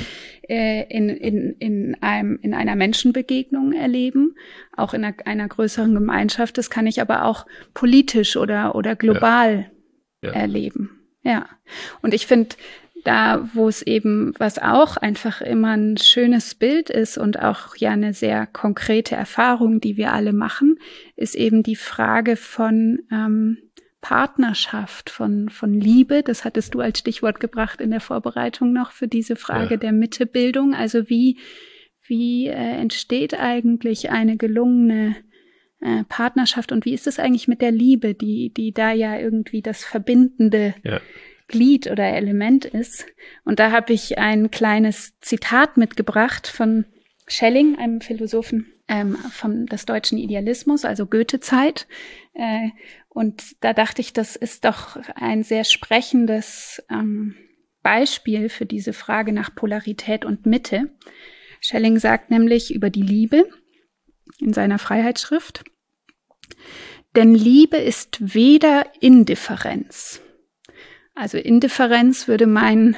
äh, 0.49 0.85
in, 0.95 1.09
in, 1.09 1.57
in, 1.59 1.97
einem, 2.03 2.39
in 2.43 2.53
einer 2.53 2.77
Menschenbegegnung 2.77 3.73
erleben, 3.73 4.35
auch 4.77 4.93
in 4.93 5.03
einer, 5.03 5.17
einer 5.25 5.49
größeren 5.49 5.95
Gemeinschaft. 5.95 6.59
Das 6.59 6.69
kann 6.69 6.87
ich 6.87 7.01
aber 7.01 7.25
auch 7.25 7.47
politisch 7.73 8.37
oder, 8.37 8.75
oder 8.75 8.97
global 8.97 9.71
ja. 10.23 10.31
Ja. 10.31 10.37
erleben. 10.37 10.91
Ja. 11.23 11.47
Und 12.03 12.13
ich 12.13 12.27
finde, 12.27 12.55
da, 13.07 13.49
wo 13.55 13.69
es 13.69 13.83
eben, 13.83 14.35
was 14.39 14.59
auch 14.59 14.97
einfach 14.97 15.41
immer 15.41 15.77
ein 15.77 15.97
schönes 15.97 16.55
Bild 16.55 16.91
ist 16.91 17.19
und 17.19 17.39
auch 17.41 17.77
ja 17.77 17.91
eine 17.91 18.13
sehr 18.13 18.47
konkrete 18.47 19.15
Erfahrung, 19.15 19.81
die 19.81 19.97
wir 19.97 20.13
alle 20.13 20.33
machen, 20.33 20.79
ist 21.15 21.35
eben 21.35 21.63
die 21.63 21.77
Frage 21.77 22.37
von 22.37 23.01
ähm, 23.13 23.59
Partnerschaft, 24.01 25.11
von, 25.11 25.49
von 25.49 25.73
Liebe. 25.73 26.23
Das 26.23 26.45
hattest 26.45 26.75
du 26.75 26.81
als 26.81 26.99
Stichwort 26.99 27.41
gebracht 27.41 27.81
in 27.81 27.91
der 27.91 28.01
Vorbereitung 28.01 28.73
noch 28.73 28.91
für 28.91 29.09
diese 29.09 29.37
Frage 29.37 29.75
ja. 29.75 29.77
der 29.77 29.93
Mittebildung. 29.93 30.75
Also 30.75 31.09
wie, 31.09 31.39
wie 32.07 32.49
äh, 32.49 32.53
entsteht 32.53 33.39
eigentlich 33.39 34.11
eine 34.11 34.37
gelungene 34.37 35.17
äh, 35.81 36.05
Partnerschaft 36.09 36.73
und 36.73 36.85
wie 36.85 36.95
ist 36.95 37.07
es 37.07 37.19
eigentlich 37.19 37.49
mit 37.49 37.61
der 37.61 37.73
Liebe, 37.73 38.15
die, 38.15 38.53
die 38.53 38.73
da 38.73 38.93
ja 38.93 39.19
irgendwie 39.19 39.63
das 39.63 39.85
Verbindende 39.85 40.75
ja. 40.83 41.01
Glied 41.49 41.91
oder 41.91 42.05
Element 42.05 42.65
ist. 42.65 43.07
Und 43.45 43.59
da 43.59 43.71
habe 43.71 43.93
ich 43.93 44.19
ein 44.19 44.51
kleines 44.51 45.19
Zitat 45.21 45.77
mitgebracht 45.77 46.47
von 46.47 46.87
Schelling, 47.29 47.79
einem 47.79 48.01
Philosophen 48.01 48.73
ähm, 48.89 49.17
vom 49.17 49.67
des 49.67 49.87
deutschen 49.87 50.19
Idealismus, 50.19 50.85
also 50.85 51.07
Goethe-Zeit. 51.07 51.87
Äh, 52.35 52.71
und 53.09 53.57
da 53.61 53.73
dachte 53.73 54.01
ich, 54.01 54.13
das 54.13 54.37
ist 54.37 54.65
doch 54.65 54.97
ein 55.15 55.43
sehr 55.43 55.65
sprechendes 55.65 56.85
ähm, 56.91 57.35
Beispiel 57.83 58.49
für 58.49 58.67
diese 58.67 58.93
Frage 58.93 59.33
nach 59.33 59.55
Polarität 59.55 60.25
und 60.25 60.47
Mitte. 60.47 60.91
Schelling 61.61 61.99
sagt 61.99 62.31
nämlich 62.31 62.75
über 62.75 62.91
die 62.91 63.03
Liebe 63.03 63.49
in 64.39 64.53
seiner 64.53 64.79
Freiheitsschrift, 64.79 65.65
denn 67.15 67.35
Liebe 67.35 67.79
ist 67.79 68.35
weder 68.35 68.87
Indifferenz 69.01 70.21
also 71.17 71.39
Indifferenz 71.39 72.29
würde 72.29 72.47
meinen, 72.47 72.97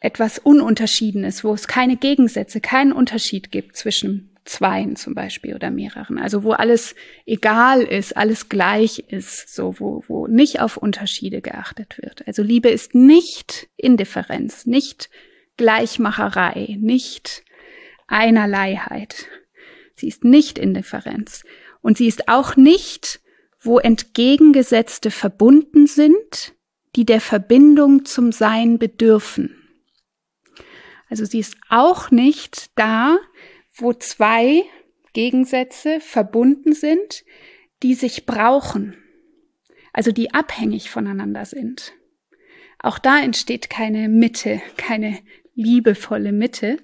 etwas 0.00 0.40
Ununterschiedenes, 0.40 1.44
wo 1.44 1.54
es 1.54 1.68
keine 1.68 1.96
Gegensätze, 1.96 2.60
keinen 2.60 2.92
Unterschied 2.92 3.52
gibt 3.52 3.76
zwischen 3.76 4.36
Zweien 4.44 4.96
zum 4.96 5.14
Beispiel 5.14 5.54
oder 5.54 5.70
mehreren. 5.70 6.18
Also 6.18 6.42
wo 6.42 6.50
alles 6.50 6.96
egal 7.24 7.82
ist, 7.82 8.16
alles 8.16 8.48
gleich 8.48 9.04
ist, 9.08 9.54
so 9.54 9.78
wo, 9.78 10.02
wo 10.08 10.26
nicht 10.26 10.58
auf 10.60 10.76
Unterschiede 10.76 11.40
geachtet 11.40 11.98
wird. 12.02 12.26
Also 12.26 12.42
Liebe 12.42 12.68
ist 12.68 12.96
nicht 12.96 13.68
Indifferenz, 13.76 14.66
nicht 14.66 15.08
Gleichmacherei, 15.56 16.76
nicht 16.80 17.44
Einerleiheit. 18.08 19.26
Sie 19.94 20.08
ist 20.08 20.24
nicht 20.24 20.58
Indifferenz. 20.58 21.44
Und 21.80 21.96
sie 21.98 22.08
ist 22.08 22.28
auch 22.28 22.56
nicht, 22.56 23.20
wo 23.60 23.78
entgegengesetzte 23.78 25.12
verbunden 25.12 25.86
sind, 25.86 26.54
die 26.96 27.04
der 27.04 27.20
Verbindung 27.20 28.04
zum 28.04 28.32
Sein 28.32 28.78
bedürfen. 28.78 29.56
Also 31.08 31.24
sie 31.24 31.38
ist 31.38 31.56
auch 31.68 32.10
nicht 32.10 32.70
da, 32.78 33.18
wo 33.74 33.92
zwei 33.92 34.62
Gegensätze 35.12 36.00
verbunden 36.00 36.72
sind, 36.72 37.24
die 37.82 37.94
sich 37.94 38.26
brauchen, 38.26 38.96
also 39.92 40.12
die 40.12 40.32
abhängig 40.32 40.90
voneinander 40.90 41.44
sind. 41.44 41.92
Auch 42.78 42.98
da 42.98 43.20
entsteht 43.20 43.70
keine 43.70 44.08
Mitte, 44.08 44.60
keine 44.76 45.18
liebevolle 45.54 46.32
Mitte, 46.32 46.78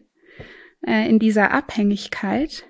äh, 0.86 1.08
in 1.08 1.18
dieser 1.18 1.50
Abhängigkeit, 1.50 2.66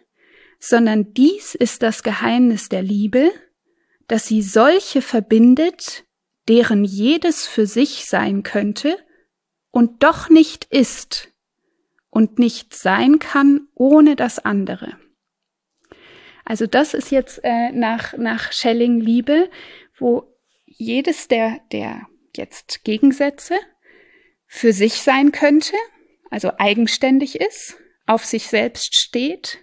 sondern 0.58 1.12
dies 1.12 1.54
ist 1.54 1.82
das 1.82 2.02
Geheimnis 2.02 2.68
der 2.68 2.82
Liebe, 2.82 3.30
dass 4.06 4.26
sie 4.26 4.42
solche 4.42 5.02
verbindet, 5.02 6.04
deren 6.48 6.84
jedes 6.84 7.46
für 7.46 7.66
sich 7.66 8.06
sein 8.06 8.42
könnte 8.42 8.96
und 9.70 10.02
doch 10.02 10.30
nicht 10.30 10.64
ist 10.64 11.28
und 12.10 12.38
nicht 12.38 12.74
sein 12.74 13.18
kann 13.18 13.68
ohne 13.74 14.16
das 14.16 14.38
andere. 14.38 14.98
Also 16.44 16.66
das 16.66 16.94
ist 16.94 17.10
jetzt 17.10 17.40
äh, 17.44 17.70
nach, 17.72 18.16
nach 18.16 18.52
Schelling 18.52 19.00
Liebe, 19.00 19.50
wo 19.98 20.34
jedes 20.64 21.28
der, 21.28 21.60
der 21.72 22.06
jetzt 22.34 22.84
Gegensätze 22.84 23.54
für 24.46 24.72
sich 24.72 24.94
sein 25.02 25.32
könnte, 25.32 25.74
also 26.30 26.52
eigenständig 26.56 27.38
ist, 27.38 27.76
auf 28.06 28.24
sich 28.24 28.46
selbst 28.46 28.98
steht 28.98 29.60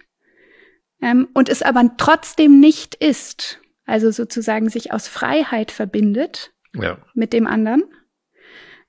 ähm, 1.02 1.28
und 1.34 1.48
es 1.48 1.62
aber 1.62 1.96
trotzdem 1.98 2.60
nicht 2.60 2.94
ist, 2.94 3.60
also 3.84 4.12
sozusagen 4.12 4.68
sich 4.68 4.92
aus 4.92 5.08
Freiheit 5.08 5.72
verbindet 5.72 6.52
ja. 6.80 6.98
mit 7.14 7.32
dem 7.32 7.46
anderen 7.46 7.84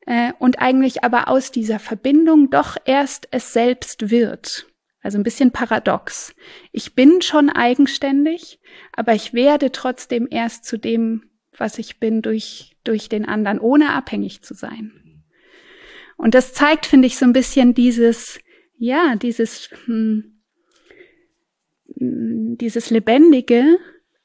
äh, 0.07 0.31
und 0.39 0.59
eigentlich 0.59 1.03
aber 1.03 1.27
aus 1.27 1.51
dieser 1.51 1.79
Verbindung 1.79 2.49
doch 2.49 2.77
erst 2.85 3.27
es 3.31 3.53
selbst 3.53 4.09
wird. 4.09 4.65
Also 5.01 5.17
ein 5.17 5.23
bisschen 5.23 5.51
paradox. 5.51 6.33
Ich 6.71 6.95
bin 6.95 7.21
schon 7.21 7.49
eigenständig, 7.49 8.59
aber 8.93 9.13
ich 9.13 9.33
werde 9.33 9.71
trotzdem 9.71 10.27
erst 10.29 10.65
zu 10.65 10.77
dem, 10.77 11.29
was 11.55 11.77
ich 11.77 11.99
bin, 11.99 12.21
durch, 12.21 12.75
durch 12.83 13.09
den 13.09 13.25
anderen, 13.25 13.59
ohne 13.59 13.93
abhängig 13.93 14.41
zu 14.41 14.53
sein. 14.53 15.23
Und 16.17 16.33
das 16.33 16.53
zeigt, 16.53 16.85
finde 16.85 17.07
ich, 17.07 17.17
so 17.17 17.25
ein 17.25 17.33
bisschen 17.33 17.73
dieses, 17.73 18.39
ja, 18.77 19.15
dieses, 19.15 19.69
hm, 19.85 20.41
dieses 21.85 22.89
Lebendige 22.89 23.77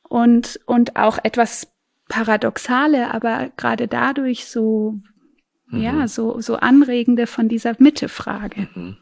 und, 0.09 0.61
und 0.67 0.97
auch 0.97 1.19
etwas 1.23 1.72
Paradoxale, 2.13 3.11
aber 3.11 3.51
gerade 3.57 3.89
dadurch 3.89 4.45
so, 4.45 4.97
mhm. 5.69 5.83
ja, 5.83 6.07
so, 6.07 6.43
so 6.43 6.57
Anregende 6.57 7.27
von 7.27 7.49
dieser 7.49 7.75
Mittefrage. 7.79 8.69
Mhm. 8.75 8.99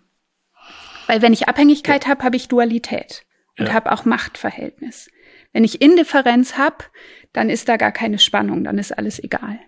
Weil 1.09 1.21
wenn 1.21 1.33
ich 1.33 1.49
Abhängigkeit 1.49 2.05
ja. 2.05 2.11
habe, 2.11 2.23
habe 2.23 2.37
ich 2.37 2.47
Dualität 2.47 3.27
und 3.59 3.67
ja. 3.67 3.73
habe 3.73 3.91
auch 3.91 4.05
Machtverhältnis. 4.05 5.11
Wenn 5.53 5.65
ich 5.65 5.83
Indifferenz 5.83 6.57
habe, 6.57 6.85
dann 7.33 7.51
ist 7.51 7.69
da 7.69 7.77
gar 7.79 7.91
keine 7.91 8.21
Spannung, 8.21 8.63
dann 8.63 8.79
ist 8.79 8.97
alles 8.97 9.19
egal. 9.19 9.59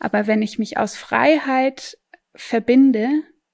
Aber 0.00 0.26
wenn 0.26 0.42
ich 0.42 0.58
mich 0.58 0.76
aus 0.76 0.96
Freiheit 0.96 1.98
verbinde 2.34 3.08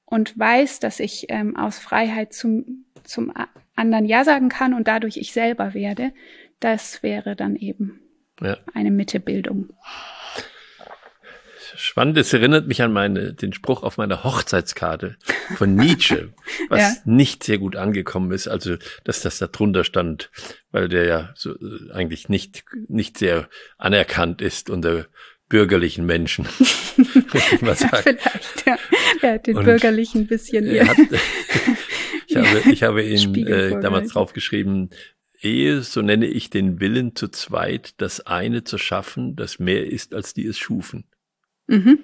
und 0.07 0.39
weiß, 0.39 0.81
dass 0.81 1.01
ich 1.01 1.27
ähm, 1.29 1.55
aus 1.55 1.79
Freiheit 1.79 2.33
zum, 2.33 2.87
zum 3.05 3.31
anderen 3.75 4.07
Ja 4.07 4.25
sagen 4.25 4.49
kann 4.49 4.73
und 4.73 4.89
dadurch 4.89 5.19
ich 5.19 5.35
selber 5.35 5.75
werde, 5.75 6.15
das 6.61 7.03
wäre 7.03 7.37
dann 7.37 7.57
eben 7.57 8.06
ja. 8.41 8.57
eine 8.75 8.91
Mittebildung. 8.91 9.71
Spannend, 11.79 12.17
es 12.17 12.33
erinnert 12.33 12.67
mich 12.69 12.81
an 12.83 12.93
meine, 12.93 13.35
den 13.35 13.53
Spruch 13.53 13.83
auf 13.83 13.99
meiner 13.99 14.25
Hochzeitskarte 14.25 15.17
von 15.57 15.75
Nietzsche, 15.75 16.33
was 16.69 16.81
ja. 16.81 16.93
nicht 17.05 17.45
sehr 17.45 17.59
gut 17.59 17.77
angekommen 17.77 18.33
ist, 18.33 18.49
also 18.49 18.77
dass 19.05 19.21
das 19.21 19.39
da 19.39 19.47
drunter 19.47 19.85
stand, 19.85 20.31
weil 20.71 20.89
der 20.89 21.05
ja 21.05 21.35
so, 21.35 21.53
äh, 21.53 21.93
eigentlich 21.93 22.29
nicht, 22.29 22.65
nicht 22.89 23.19
sehr 23.19 23.49
anerkannt 23.77 24.41
ist 24.41 24.71
unter 24.71 25.07
bürgerlichen 25.49 26.07
Menschen. 26.07 26.47
ja, 26.97 27.75
vielleicht, 27.75 28.67
ja. 28.67 28.79
Hat 29.23 29.47
den 29.47 29.59
Und 29.59 29.65
bürgerlichen 29.65 30.27
bisschen. 30.27 30.67
Hat, 30.89 30.97
ich, 32.27 32.37
habe, 32.37 32.71
ich 32.71 32.83
habe 32.83 33.03
ihn 33.03 33.47
äh, 33.47 33.81
damals 33.81 34.13
draufgeschrieben, 34.13 34.91
Ehe, 35.41 35.83
so 35.83 36.03
nenne 36.03 36.27
ich 36.27 36.51
den 36.51 36.81
Willen 36.81 37.15
zu 37.15 37.29
zweit, 37.29 37.95
das 38.01 38.27
eine 38.27 38.65
zu 38.65 38.79
schaffen, 38.79 39.37
das 39.37 39.59
mehr 39.59 39.87
ist, 39.87 40.15
als 40.15 40.35
die 40.35 40.47
es 40.47 40.59
schufen. 40.59 41.05
Mhm. 41.67 42.01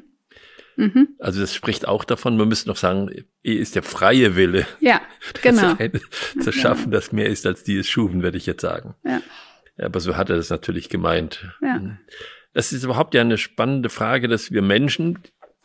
Mhm. 0.76 1.08
Also 1.18 1.40
das 1.40 1.54
spricht 1.54 1.86
auch 1.86 2.04
davon, 2.04 2.36
man 2.36 2.48
müsste 2.48 2.68
noch 2.68 2.76
sagen, 2.76 3.10
Ehe 3.42 3.58
ist 3.58 3.74
der 3.74 3.82
freie 3.82 4.36
Wille. 4.36 4.66
Ja, 4.80 5.00
genau. 5.42 5.76
Eine, 5.78 6.00
zu 6.40 6.52
schaffen, 6.52 6.84
genau. 6.84 6.96
das 6.96 7.12
mehr 7.12 7.28
ist, 7.28 7.46
als 7.46 7.64
die 7.64 7.78
es 7.78 7.88
schufen, 7.88 8.22
würde 8.22 8.38
ich 8.38 8.46
jetzt 8.46 8.62
sagen. 8.62 8.94
Ja. 9.04 9.22
Aber 9.78 10.00
so 10.00 10.16
hat 10.16 10.30
er 10.30 10.36
das 10.36 10.50
natürlich 10.50 10.88
gemeint. 10.88 11.50
Ja. 11.60 11.78
Mhm. 11.78 11.98
Das 12.54 12.72
ist 12.72 12.84
überhaupt 12.84 13.14
ja 13.14 13.22
eine 13.22 13.38
spannende 13.38 13.88
Frage, 13.88 14.28
dass 14.28 14.50
wir 14.50 14.62
Menschen, 14.62 15.18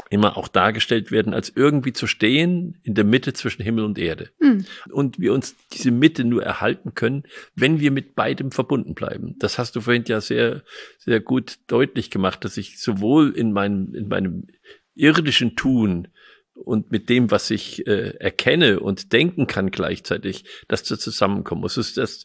immer 0.10 0.38
auch 0.38 0.48
dargestellt 0.48 1.12
werden, 1.12 1.34
als 1.34 1.52
irgendwie 1.56 1.94
zu 1.94 2.08
stehen 2.08 2.80
in 2.84 2.96
der 2.96 3.04
Mitte 3.04 3.34
zwischen 3.34 3.62
Himmel 3.62 3.86
und 3.86 3.98
Erde. 3.98 4.30
Mhm. 4.40 4.66
Und 4.90 5.20
wir 5.20 5.34
uns 5.34 5.56
diese 5.74 5.92
Mitte 5.92 6.24
nur 6.24 6.44
erhalten 6.44 6.94
können, 6.94 7.24
wenn 7.56 7.80
wir 7.80 7.92
mit 7.92 8.16
beidem 8.16 8.52
verbunden 8.52 8.94
bleiben. 8.94 9.36
Das 9.40 9.58
hast 9.58 9.76
du 9.76 9.82
vorhin 9.82 10.06
ja 10.08 10.22
sehr, 10.22 10.64
sehr 10.98 11.20
gut 11.20 11.60
deutlich 11.68 12.10
gemacht, 12.10 12.44
dass 12.46 12.58
ich 12.58 12.80
sowohl 12.80 13.32
in 13.32 13.52
meinem, 13.52 13.94
in 13.94 14.08
meinem 14.08 14.48
irdischen 14.96 15.56
Tun 15.56 16.08
und 16.54 16.92
mit 16.92 17.10
dem, 17.10 17.30
was 17.30 17.52
ich 17.52 17.86
äh, 17.88 18.16
erkenne 18.20 18.80
und 18.80 19.14
denken 19.14 19.48
kann 19.48 19.70
gleichzeitig, 19.70 20.44
dass 20.68 20.84
das 20.84 21.00
zusammenkommen 21.00 21.62
muss. 21.62 21.76
Das, 21.76 21.94
das 21.94 22.24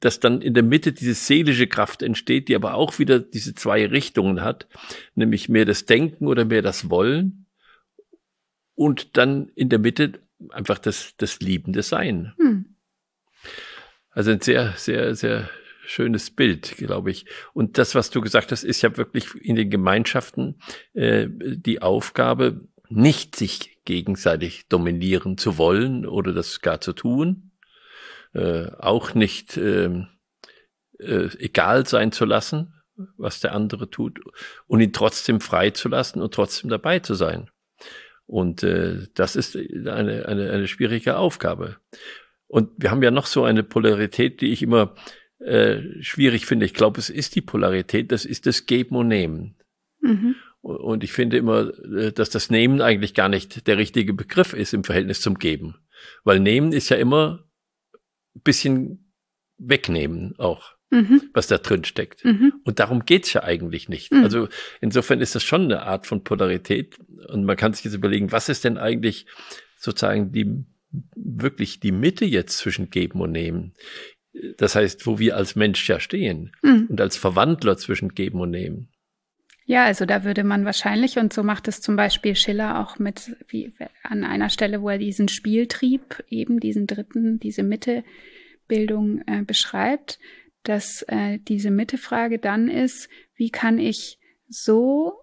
dass 0.00 0.20
dann 0.20 0.40
in 0.40 0.54
der 0.54 0.62
Mitte 0.62 0.92
diese 0.92 1.14
seelische 1.14 1.66
Kraft 1.66 2.02
entsteht, 2.02 2.48
die 2.48 2.54
aber 2.54 2.74
auch 2.74 2.98
wieder 2.98 3.18
diese 3.18 3.54
zwei 3.54 3.86
Richtungen 3.86 4.42
hat, 4.42 4.68
nämlich 5.14 5.48
mehr 5.48 5.64
das 5.64 5.86
Denken 5.86 6.26
oder 6.26 6.44
mehr 6.44 6.62
das 6.62 6.90
Wollen 6.90 7.46
und 8.74 9.16
dann 9.16 9.48
in 9.54 9.68
der 9.68 9.78
Mitte 9.78 10.20
einfach 10.50 10.78
das, 10.78 11.14
das 11.16 11.40
liebende 11.40 11.82
Sein. 11.82 12.34
Hm. 12.38 12.76
Also 14.10 14.30
ein 14.30 14.40
sehr, 14.40 14.74
sehr, 14.76 15.14
sehr 15.14 15.50
schönes 15.84 16.30
Bild, 16.30 16.76
glaube 16.76 17.10
ich. 17.10 17.26
Und 17.54 17.78
das, 17.78 17.94
was 17.94 18.10
du 18.10 18.20
gesagt 18.20 18.52
hast, 18.52 18.62
ist 18.62 18.82
ja 18.82 18.96
wirklich 18.96 19.34
in 19.34 19.56
den 19.56 19.70
Gemeinschaften 19.70 20.60
äh, 20.92 21.26
die 21.28 21.82
Aufgabe, 21.82 22.68
nicht 22.90 23.36
sich 23.36 23.84
gegenseitig 23.84 24.68
dominieren 24.68 25.38
zu 25.38 25.58
wollen 25.58 26.06
oder 26.06 26.32
das 26.32 26.60
gar 26.60 26.80
zu 26.80 26.92
tun, 26.92 27.47
äh, 28.34 28.70
auch 28.78 29.14
nicht 29.14 29.56
äh, 29.56 30.04
äh, 30.98 31.28
egal 31.38 31.86
sein 31.86 32.12
zu 32.12 32.24
lassen, 32.24 32.74
was 33.16 33.40
der 33.40 33.54
andere 33.54 33.90
tut, 33.90 34.20
und 34.66 34.80
ihn 34.80 34.92
trotzdem 34.92 35.40
frei 35.40 35.70
zu 35.70 35.88
lassen 35.88 36.20
und 36.20 36.34
trotzdem 36.34 36.70
dabei 36.70 36.98
zu 36.98 37.14
sein. 37.14 37.50
Und 38.26 38.62
äh, 38.62 39.06
das 39.14 39.36
ist 39.36 39.56
eine, 39.56 40.26
eine, 40.26 40.50
eine 40.50 40.68
schwierige 40.68 41.16
Aufgabe. 41.16 41.76
Und 42.46 42.70
wir 42.76 42.90
haben 42.90 43.02
ja 43.02 43.10
noch 43.10 43.26
so 43.26 43.44
eine 43.44 43.62
Polarität, 43.62 44.40
die 44.40 44.52
ich 44.52 44.62
immer 44.62 44.94
äh, 45.38 45.80
schwierig 46.00 46.46
finde. 46.46 46.66
Ich 46.66 46.74
glaube, 46.74 46.98
es 46.98 47.10
ist 47.10 47.34
die 47.36 47.40
Polarität, 47.40 48.12
das 48.12 48.24
ist 48.24 48.46
das 48.46 48.66
Geben 48.66 48.96
und 48.96 49.08
Nehmen. 49.08 49.56
Mhm. 50.00 50.34
Und 50.60 51.04
ich 51.04 51.12
finde 51.12 51.36
immer, 51.38 51.72
äh, 51.94 52.12
dass 52.12 52.30
das 52.30 52.50
Nehmen 52.50 52.82
eigentlich 52.82 53.14
gar 53.14 53.28
nicht 53.28 53.66
der 53.66 53.78
richtige 53.78 54.12
Begriff 54.12 54.52
ist 54.52 54.74
im 54.74 54.84
Verhältnis 54.84 55.20
zum 55.20 55.38
Geben. 55.38 55.76
Weil 56.24 56.40
Nehmen 56.40 56.72
ist 56.72 56.88
ja 56.88 56.96
immer 56.96 57.47
bisschen 58.42 59.12
wegnehmen 59.58 60.34
auch. 60.38 60.78
Mhm. 60.90 61.28
was 61.34 61.48
da 61.48 61.58
drin 61.58 61.84
steckt. 61.84 62.24
Mhm. 62.24 62.54
Und 62.64 62.78
darum 62.78 63.04
geht's 63.04 63.34
ja 63.34 63.42
eigentlich 63.42 63.90
nicht. 63.90 64.10
Mhm. 64.10 64.24
Also 64.24 64.48
insofern 64.80 65.20
ist 65.20 65.34
das 65.34 65.44
schon 65.44 65.64
eine 65.64 65.82
Art 65.82 66.06
von 66.06 66.24
Polarität. 66.24 66.98
Und 67.28 67.44
man 67.44 67.58
kann 67.58 67.74
sich 67.74 67.84
jetzt 67.84 67.92
überlegen, 67.92 68.32
was 68.32 68.48
ist 68.48 68.64
denn 68.64 68.78
eigentlich 68.78 69.26
sozusagen 69.76 70.32
die 70.32 70.64
wirklich 71.14 71.80
die 71.80 71.92
Mitte 71.92 72.24
jetzt 72.24 72.56
zwischen 72.56 72.88
Geben 72.88 73.20
und 73.20 73.32
Nehmen? 73.32 73.74
Das 74.56 74.76
heißt, 74.76 75.06
wo 75.06 75.18
wir 75.18 75.36
als 75.36 75.56
Mensch 75.56 75.86
ja 75.88 76.00
stehen 76.00 76.52
mhm. 76.62 76.86
und 76.88 77.00
als 77.00 77.18
Verwandler 77.18 77.76
zwischen 77.76 78.14
Geben 78.14 78.40
und 78.40 78.50
Nehmen. 78.50 78.88
Ja, 79.68 79.84
also 79.84 80.06
da 80.06 80.24
würde 80.24 80.44
man 80.44 80.64
wahrscheinlich, 80.64 81.18
und 81.18 81.30
so 81.30 81.42
macht 81.42 81.68
es 81.68 81.82
zum 81.82 81.94
Beispiel 81.94 82.34
Schiller 82.34 82.80
auch 82.80 82.98
mit, 82.98 83.36
wie 83.48 83.70
an 84.02 84.24
einer 84.24 84.48
Stelle, 84.48 84.80
wo 84.80 84.88
er 84.88 84.96
diesen 84.96 85.28
Spieltrieb, 85.28 86.24
eben 86.30 86.58
diesen 86.58 86.86
dritten, 86.86 87.38
diese 87.38 87.62
Mittebildung 87.62 89.20
äh, 89.26 89.42
beschreibt, 89.42 90.20
dass 90.62 91.02
äh, 91.08 91.38
diese 91.40 91.70
Mittefrage 91.70 92.38
dann 92.38 92.68
ist, 92.68 93.10
wie 93.34 93.50
kann 93.50 93.78
ich 93.78 94.18
so 94.48 95.18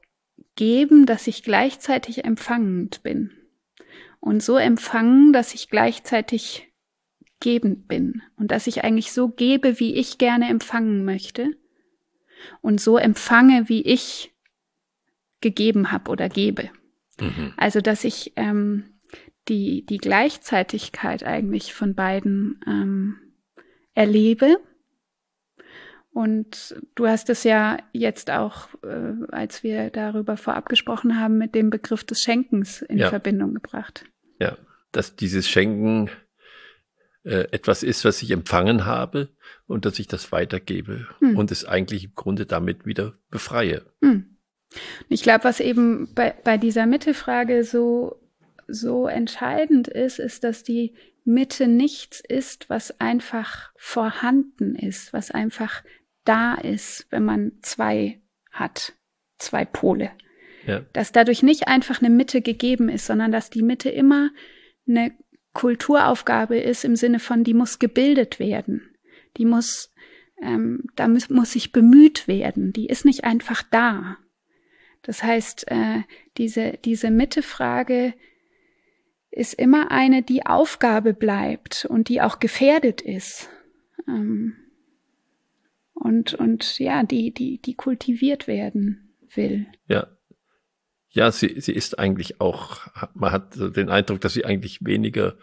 geben, 0.55 1.07
dass 1.07 1.25
ich 1.25 1.41
gleichzeitig 1.41 2.23
empfangend 2.23 3.01
bin? 3.01 3.31
Und 4.19 4.43
so 4.43 4.57
empfangen, 4.57 5.33
dass 5.33 5.55
ich 5.55 5.71
gleichzeitig 5.71 6.71
gebend 7.39 7.87
bin 7.87 8.21
und 8.37 8.51
dass 8.51 8.67
ich 8.67 8.83
eigentlich 8.83 9.11
so 9.11 9.27
gebe, 9.27 9.79
wie 9.79 9.95
ich 9.95 10.19
gerne 10.19 10.49
empfangen 10.49 11.03
möchte 11.03 11.57
und 12.61 12.79
so 12.79 12.97
empfange, 12.97 13.69
wie 13.69 13.81
ich 13.81 14.34
gegeben 15.41 15.91
habe 15.91 16.11
oder 16.11 16.29
gebe. 16.29 16.69
Mhm. 17.19 17.53
Also 17.57 17.81
dass 17.81 18.03
ich 18.03 18.33
ähm, 18.35 18.95
die, 19.47 19.85
die 19.85 19.97
Gleichzeitigkeit 19.97 21.23
eigentlich 21.23 21.73
von 21.73 21.95
beiden 21.95 22.59
ähm, 22.67 23.17
erlebe. 23.93 24.57
Und 26.11 26.75
du 26.95 27.07
hast 27.07 27.29
es 27.29 27.43
ja 27.43 27.77
jetzt 27.91 28.31
auch, 28.31 28.69
äh, 28.83 29.13
als 29.31 29.63
wir 29.63 29.89
darüber 29.89 30.37
vorab 30.37 30.69
gesprochen 30.69 31.19
haben, 31.19 31.37
mit 31.37 31.55
dem 31.55 31.69
Begriff 31.69 32.05
des 32.05 32.21
Schenkens 32.21 32.81
in 32.81 32.99
ja. 32.99 33.09
Verbindung 33.09 33.53
gebracht. 33.53 34.05
Ja, 34.39 34.57
dass 34.93 35.17
dieses 35.17 35.49
Schenken 35.49 36.09
äh, 37.23 37.47
etwas 37.51 37.83
ist, 37.83 38.05
was 38.05 38.21
ich 38.21 38.31
empfangen 38.31 38.85
habe 38.85 39.29
und 39.67 39.85
dass 39.85 39.99
ich 39.99 40.07
das 40.07 40.31
weitergebe 40.31 41.07
hm. 41.19 41.37
und 41.37 41.51
es 41.51 41.65
eigentlich 41.65 42.05
im 42.05 42.15
Grunde 42.15 42.45
damit 42.45 42.85
wieder 42.85 43.15
befreie. 43.29 43.83
Hm. 44.01 44.34
Ich 45.09 45.23
glaube, 45.23 45.43
was 45.43 45.59
eben 45.59 46.13
bei, 46.13 46.33
bei 46.43 46.57
dieser 46.57 46.85
Mittefrage 46.85 47.63
so, 47.63 48.19
so 48.67 49.07
entscheidend 49.07 49.87
ist, 49.87 50.19
ist, 50.19 50.43
dass 50.43 50.63
die 50.63 50.93
Mitte 51.23 51.67
nichts 51.67 52.21
ist, 52.25 52.69
was 52.69 52.99
einfach 53.01 53.71
vorhanden 53.75 54.75
ist, 54.75 55.11
was 55.11 55.31
einfach 55.31 55.83
da 56.23 56.55
ist, 56.55 57.07
wenn 57.09 57.25
man 57.25 57.53
zwei 57.61 58.21
hat, 58.51 58.93
zwei 59.37 59.65
Pole. 59.65 60.11
Ja. 60.65 60.81
Dass 60.93 61.11
dadurch 61.11 61.43
nicht 61.43 61.67
einfach 61.67 62.01
eine 62.01 62.09
Mitte 62.09 62.41
gegeben 62.41 62.89
ist, 62.89 63.05
sondern 63.05 63.31
dass 63.31 63.49
die 63.49 63.61
Mitte 63.61 63.89
immer 63.89 64.31
eine 64.87 65.11
Kulturaufgabe 65.53 66.57
ist 66.57 66.83
im 66.83 66.95
Sinne 66.95 67.19
von, 67.19 67.43
die 67.43 67.53
muss 67.53 67.79
gebildet 67.79 68.39
werden. 68.39 68.95
Die 69.37 69.45
muss, 69.45 69.91
ähm, 70.41 70.83
da 70.95 71.07
muss, 71.07 71.29
muss 71.29 71.53
sich 71.53 71.71
bemüht 71.71 72.27
werden. 72.27 72.73
Die 72.73 72.87
ist 72.87 73.05
nicht 73.05 73.23
einfach 73.23 73.63
da. 73.63 74.17
Das 75.05 75.21
heißt, 75.21 75.71
äh, 75.71 76.01
diese, 76.37 76.79
diese 76.83 77.11
Mittefrage 77.11 78.13
ist 79.29 79.53
immer 79.53 79.91
eine, 79.91 80.23
die 80.23 80.45
Aufgabe 80.45 81.13
bleibt 81.13 81.85
und 81.85 82.09
die 82.09 82.21
auch 82.21 82.39
gefährdet 82.39 83.01
ist. 83.01 83.49
Ähm, 84.07 84.55
und, 85.93 86.33
und 86.33 86.79
ja, 86.79 87.03
die, 87.03 87.33
die, 87.33 87.61
die 87.61 87.75
kultiviert 87.75 88.47
werden 88.47 89.13
will. 89.33 89.67
Ja. 89.87 90.07
Ja, 91.09 91.31
sie, 91.31 91.61
sie 91.61 91.71
ist 91.71 91.97
eigentlich 91.97 92.41
auch, 92.41 92.81
man 93.13 93.31
hat 93.31 93.55
den 93.55 93.89
Eindruck, 93.89 94.19
dass 94.19 94.33
sie 94.33 94.43
eigentlich 94.43 94.79
weniger 94.83 95.37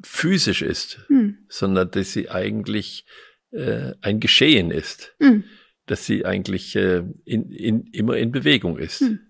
physisch 0.00 0.62
ist, 0.62 1.00
hm. 1.08 1.38
sondern 1.48 1.90
dass 1.90 2.12
sie 2.12 2.30
eigentlich 2.30 3.04
äh, 3.50 3.94
ein 4.00 4.20
Geschehen 4.20 4.70
ist. 4.70 5.16
Hm. 5.18 5.42
Dass 5.88 6.06
sie 6.06 6.24
eigentlich 6.24 6.76
äh, 6.76 7.02
in, 7.24 7.50
in, 7.50 7.86
immer 7.88 8.16
in 8.16 8.30
Bewegung 8.30 8.78
ist. 8.78 9.00
Hm. 9.00 9.20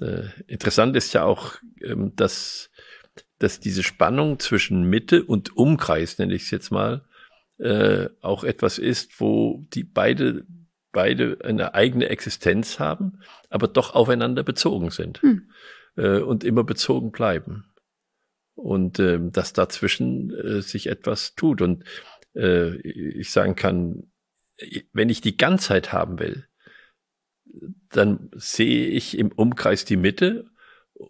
Äh, 0.00 0.28
interessant 0.46 0.94
ist 0.96 1.12
ja 1.12 1.24
auch, 1.24 1.56
ähm, 1.82 2.14
dass, 2.14 2.70
dass 3.38 3.58
diese 3.58 3.82
Spannung 3.82 4.38
zwischen 4.38 4.84
Mitte 4.88 5.24
und 5.24 5.56
Umkreis, 5.56 6.18
nenne 6.18 6.34
ich 6.34 6.42
es 6.44 6.50
jetzt 6.52 6.70
mal, 6.70 7.04
äh, 7.58 8.08
auch 8.20 8.44
etwas 8.44 8.78
ist, 8.78 9.20
wo 9.20 9.66
die 9.72 9.82
beide 9.82 10.46
beide 10.92 11.38
eine 11.44 11.74
eigene 11.74 12.08
Existenz 12.08 12.78
haben, 12.78 13.20
aber 13.50 13.68
doch 13.68 13.94
aufeinander 13.94 14.42
bezogen 14.42 14.90
sind 14.90 15.22
hm. 15.22 15.50
äh, 15.96 16.18
und 16.18 16.44
immer 16.44 16.64
bezogen 16.64 17.12
bleiben. 17.12 17.64
Und 18.54 18.98
äh, 18.98 19.20
dass 19.20 19.52
dazwischen 19.52 20.34
äh, 20.34 20.62
sich 20.62 20.88
etwas 20.88 21.36
tut. 21.36 21.62
Und 21.62 21.84
äh, 22.34 22.76
ich 22.80 23.30
sagen 23.30 23.54
kann, 23.54 24.10
wenn 24.92 25.08
ich 25.08 25.20
die 25.20 25.36
Ganzheit 25.36 25.92
haben 25.92 26.18
will, 26.18 26.48
dann 27.90 28.30
sehe 28.34 28.88
ich 28.88 29.16
im 29.16 29.32
Umkreis 29.32 29.84
die 29.84 29.96
Mitte 29.96 30.50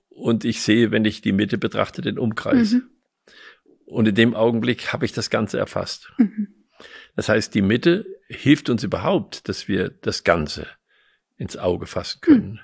und 0.09 0.45
ich 0.45 0.63
sehe, 0.63 0.91
wenn 0.91 1.05
ich 1.05 1.21
die 1.21 1.33
Mitte 1.33 1.59
betrachte, 1.59 2.03
den 2.03 2.19
Umkreis. 2.19 2.73
Mhm. 2.73 2.91
Und 3.87 4.09
in 4.09 4.15
dem 4.15 4.35
Augenblick 4.35 4.93
habe 4.93 5.05
ich 5.05 5.13
das 5.13 5.31
Ganze 5.31 5.59
erfasst. 5.59 6.13
Mhm. 6.19 6.55
Das 7.17 7.29
heißt, 7.29 7.55
die 7.55 7.63
Mitte 7.63 8.07
hilft 8.29 8.69
uns 8.69 8.85
überhaupt, 8.85 9.49
dass 9.49 9.67
wir 9.67 9.89
das 9.89 10.25
Ganze 10.25 10.67
ins 11.37 11.57
Auge 11.57 11.87
fassen 11.87 12.21
können. 12.21 12.53
Mhm. 12.53 12.61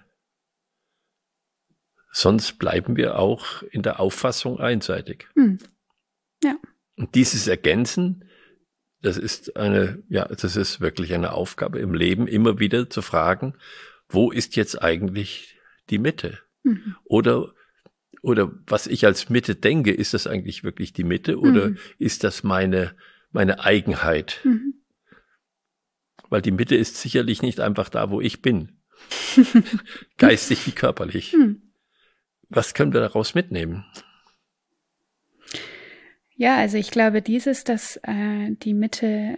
Sonst 2.12 2.58
bleiben 2.58 2.96
wir 2.96 3.18
auch 3.18 3.62
in 3.62 3.82
der 3.82 3.98
Auffassung 3.98 4.60
einseitig. 4.60 5.28
Mhm. 5.34 5.58
Ja. 6.44 6.56
Und 6.96 7.14
dieses 7.16 7.48
Ergänzen, 7.48 8.28
das 9.04 9.18
ist 9.18 9.56
eine, 9.56 10.02
ja, 10.08 10.24
das 10.24 10.56
ist 10.56 10.80
wirklich 10.80 11.12
eine 11.12 11.32
Aufgabe 11.32 11.78
im 11.78 11.92
Leben, 11.92 12.26
immer 12.26 12.58
wieder 12.58 12.88
zu 12.88 13.02
fragen, 13.02 13.54
wo 14.08 14.30
ist 14.30 14.56
jetzt 14.56 14.80
eigentlich 14.82 15.58
die 15.90 15.98
Mitte? 15.98 16.38
Mhm. 16.62 16.96
Oder 17.04 17.52
oder 18.22 18.50
was 18.66 18.86
ich 18.86 19.04
als 19.04 19.28
Mitte 19.28 19.54
denke, 19.54 19.92
ist 19.92 20.14
das 20.14 20.26
eigentlich 20.26 20.64
wirklich 20.64 20.94
die 20.94 21.04
Mitte 21.04 21.38
oder 21.38 21.70
mhm. 21.70 21.78
ist 21.98 22.24
das 22.24 22.42
meine, 22.42 22.96
meine 23.32 23.60
Eigenheit? 23.60 24.40
Mhm. 24.44 24.76
Weil 26.30 26.40
die 26.40 26.50
Mitte 26.50 26.74
ist 26.74 26.96
sicherlich 26.96 27.42
nicht 27.42 27.60
einfach 27.60 27.90
da, 27.90 28.08
wo 28.08 28.22
ich 28.22 28.40
bin. 28.40 28.80
Geistig 30.16 30.66
wie 30.66 30.72
körperlich. 30.72 31.34
Mhm. 31.34 31.60
Was 32.48 32.72
können 32.72 32.94
wir 32.94 33.00
daraus 33.00 33.34
mitnehmen? 33.34 33.84
Ja, 36.36 36.56
also 36.56 36.76
ich 36.78 36.90
glaube, 36.90 37.22
dieses, 37.22 37.64
dass 37.64 37.98
äh, 38.02 38.50
die 38.50 38.74
Mitte 38.74 39.36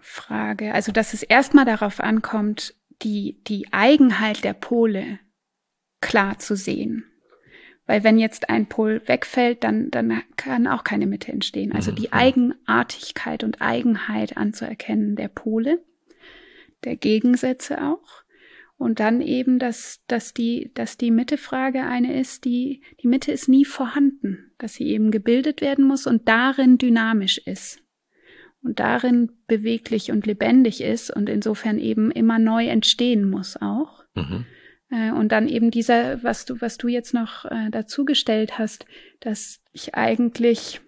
Frage, 0.00 0.74
also 0.74 0.92
dass 0.92 1.14
es 1.14 1.22
erstmal 1.22 1.64
darauf 1.64 2.00
ankommt, 2.00 2.74
die, 3.02 3.42
die 3.46 3.72
Eigenheit 3.72 4.44
der 4.44 4.52
Pole 4.52 5.18
klar 6.00 6.38
zu 6.38 6.56
sehen. 6.56 7.04
Weil 7.86 8.04
wenn 8.04 8.18
jetzt 8.18 8.50
ein 8.50 8.66
Pol 8.66 9.00
wegfällt, 9.06 9.64
dann, 9.64 9.90
dann 9.90 10.22
kann 10.36 10.66
auch 10.66 10.84
keine 10.84 11.06
Mitte 11.06 11.32
entstehen. 11.32 11.72
Also 11.72 11.90
die 11.90 12.08
mhm. 12.08 12.12
Eigenartigkeit 12.12 13.44
und 13.44 13.62
Eigenheit 13.62 14.36
anzuerkennen 14.36 15.16
der 15.16 15.28
Pole, 15.28 15.82
der 16.84 16.96
Gegensätze 16.96 17.82
auch. 17.82 18.24
Und 18.78 19.00
dann 19.00 19.20
eben, 19.20 19.58
dass, 19.58 20.04
dass 20.06 20.32
die, 20.32 20.70
dass 20.74 20.96
die 20.96 21.10
Mittefrage 21.10 21.82
eine 21.82 22.18
ist, 22.18 22.44
die, 22.44 22.82
die 23.02 23.08
Mitte 23.08 23.32
ist 23.32 23.48
nie 23.48 23.64
vorhanden, 23.64 24.52
dass 24.56 24.74
sie 24.74 24.84
eben 24.84 25.10
gebildet 25.10 25.60
werden 25.60 25.84
muss 25.84 26.06
und 26.06 26.28
darin 26.28 26.78
dynamisch 26.78 27.38
ist. 27.38 27.82
Und 28.62 28.78
darin 28.78 29.32
beweglich 29.48 30.12
und 30.12 30.26
lebendig 30.26 30.80
ist 30.80 31.10
und 31.10 31.28
insofern 31.28 31.78
eben 31.78 32.10
immer 32.12 32.38
neu 32.38 32.66
entstehen 32.66 33.28
muss 33.28 33.56
auch. 33.60 34.04
Mhm. 34.14 34.46
Äh, 34.90 35.10
und 35.10 35.32
dann 35.32 35.48
eben 35.48 35.70
dieser, 35.70 36.22
was 36.22 36.44
du, 36.44 36.60
was 36.60 36.78
du 36.78 36.86
jetzt 36.88 37.14
noch 37.14 37.44
äh, 37.44 37.70
dazugestellt 37.70 38.58
hast, 38.58 38.86
dass 39.20 39.60
ich 39.72 39.96
eigentlich 39.96 40.80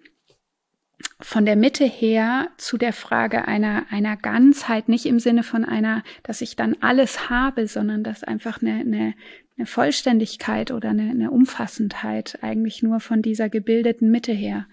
von 1.19 1.45
der 1.45 1.55
Mitte 1.55 1.85
her 1.85 2.49
zu 2.57 2.77
der 2.77 2.93
Frage 2.93 3.47
einer, 3.47 3.85
einer 3.89 4.17
Ganzheit, 4.17 4.89
nicht 4.89 5.05
im 5.05 5.19
Sinne 5.19 5.43
von 5.43 5.65
einer, 5.65 6.03
dass 6.23 6.41
ich 6.41 6.55
dann 6.55 6.75
alles 6.81 7.29
habe, 7.29 7.67
sondern 7.67 8.03
dass 8.03 8.23
einfach 8.23 8.61
eine, 8.61 8.73
eine, 8.73 9.13
eine 9.57 9.65
Vollständigkeit 9.65 10.71
oder 10.71 10.89
eine, 10.89 11.09
eine 11.09 11.31
Umfassendheit 11.31 12.39
eigentlich 12.41 12.83
nur 12.83 12.99
von 12.99 13.21
dieser 13.21 13.49
gebildeten 13.49 14.11
Mitte 14.11 14.33
her 14.33 14.67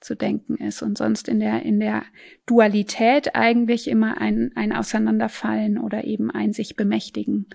zu 0.00 0.14
denken 0.14 0.56
ist 0.56 0.82
und 0.82 0.96
sonst 0.96 1.28
in 1.28 1.40
der, 1.40 1.62
in 1.62 1.80
der 1.80 2.04
Dualität 2.46 3.34
eigentlich 3.34 3.88
immer 3.88 4.20
ein, 4.20 4.52
ein 4.54 4.72
Auseinanderfallen 4.72 5.78
oder 5.78 6.04
eben 6.04 6.30
ein 6.30 6.52
sich 6.52 6.76
bemächtigen 6.76 7.46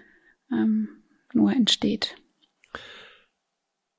ähm, 0.51 0.89
nur 1.33 1.53
entsteht. 1.53 2.15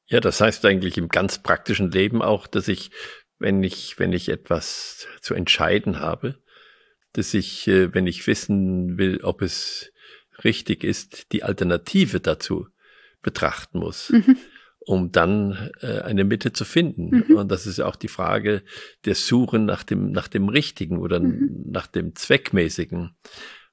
Ja, 0.07 0.21
das 0.21 0.41
heißt 0.41 0.65
eigentlich 0.67 0.99
im 0.99 1.09
ganz 1.09 1.39
praktischen 1.39 1.91
Leben 1.91 2.21
auch, 2.21 2.47
dass 2.47 2.69
ich, 2.69 2.91
wenn 3.45 3.63
ich, 3.63 3.99
wenn 3.99 4.15
ich 4.15 4.31
etwas 4.31 5.07
zu 5.21 5.35
entscheiden 5.35 6.01
habe, 6.01 6.43
dass 7.13 7.35
ich, 7.35 7.69
äh, 7.69 7.93
wenn 7.93 8.07
ich 8.07 8.27
wissen 8.27 8.97
will, 8.97 9.21
ob 9.23 9.43
es 9.43 9.93
richtig 10.43 10.83
ist, 10.83 11.31
die 11.33 11.43
Alternative 11.43 12.21
dazu 12.21 12.67
betrachten 13.21 13.81
muss, 13.81 14.09
mhm. 14.09 14.39
um 14.81 15.13
dann 15.13 15.71
äh, 15.83 16.01
eine 16.01 16.25
Mitte 16.25 16.55
zu 16.55 16.65
finden. 16.65 17.25
Mhm. 17.29 17.37
Und 17.37 17.51
das 17.51 17.67
ist 17.67 17.81
auch 17.81 17.97
die 17.97 18.09
Frage 18.09 18.63
der 19.05 19.15
Suchen 19.15 19.67
nach 19.67 19.83
dem, 19.83 20.11
nach 20.11 20.29
dem 20.29 20.49
Richtigen 20.49 20.97
oder 20.97 21.21
mhm. 21.21 21.67
nach 21.67 21.87
dem 21.87 22.15
Zweckmäßigen. 22.15 23.15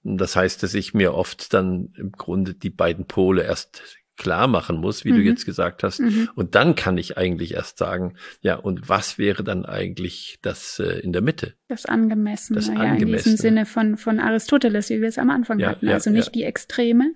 Das 0.03 0.35
heißt, 0.35 0.63
dass 0.63 0.73
ich 0.73 0.93
mir 0.93 1.13
oft 1.13 1.53
dann 1.53 1.93
im 1.95 2.11
Grunde 2.11 2.55
die 2.55 2.71
beiden 2.71 3.05
Pole 3.05 3.43
erst 3.43 4.00
klar 4.21 4.47
machen 4.47 4.77
muss, 4.77 5.03
wie 5.03 5.11
mhm. 5.11 5.15
du 5.15 5.21
jetzt 5.21 5.45
gesagt 5.45 5.83
hast. 5.83 5.99
Mhm. 5.99 6.29
Und 6.35 6.55
dann 6.55 6.75
kann 6.75 6.97
ich 6.97 7.17
eigentlich 7.17 7.55
erst 7.55 7.77
sagen, 7.77 8.15
ja, 8.41 8.55
und 8.55 8.87
was 8.87 9.17
wäre 9.17 9.43
dann 9.43 9.65
eigentlich 9.65 10.39
das 10.41 10.79
äh, 10.79 10.99
in 10.99 11.11
der 11.11 11.21
Mitte? 11.21 11.55
Das 11.67 11.85
Angemessene, 11.85 12.59
das 12.59 12.67
ja, 12.67 12.93
in 12.93 13.07
diesem 13.07 13.37
Sinne 13.37 13.65
von, 13.65 13.97
von 13.97 14.19
Aristoteles, 14.19 14.89
wie 14.89 15.01
wir 15.01 15.09
es 15.09 15.17
am 15.17 15.29
Anfang 15.29 15.59
ja, 15.59 15.69
hatten. 15.69 15.87
Ja, 15.87 15.93
also 15.93 16.09
nicht 16.09 16.35
die 16.35 16.43
Extreme, 16.43 17.13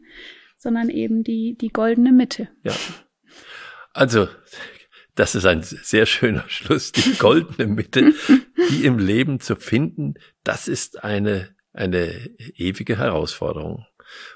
sondern 0.58 0.89
eben 0.89 1.24
die, 1.24 1.56
die 1.60 1.70
goldene 1.70 2.12
Mitte. 2.12 2.50
Ja. 2.63 2.74
Also, 3.94 4.28
das 5.13 5.36
ist 5.36 5.46
ein 5.46 5.62
sehr 5.62 6.06
schöner 6.06 6.44
Schluss, 6.48 6.91
die 6.91 7.13
goldene 7.18 7.68
Mitte, 7.68 8.13
die 8.70 8.86
im 8.86 8.98
Leben 8.98 9.39
zu 9.39 9.56
finden, 9.56 10.15
das 10.44 10.68
ist 10.68 11.04
eine 11.04 11.56
eine 11.76 12.30
ewige 12.56 12.98
Herausforderung. 12.98 13.86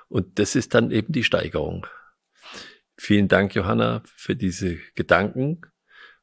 Und 0.08 0.40
das 0.40 0.56
ist 0.56 0.74
dann 0.74 0.92
eben 0.92 1.14
die 1.14 1.24
Steigerung. 1.24 1.86
Vielen 3.02 3.30
Dank, 3.30 3.56
Johanna, 3.56 4.04
für 4.04 4.36
diese 4.36 4.78
Gedanken. 4.94 5.62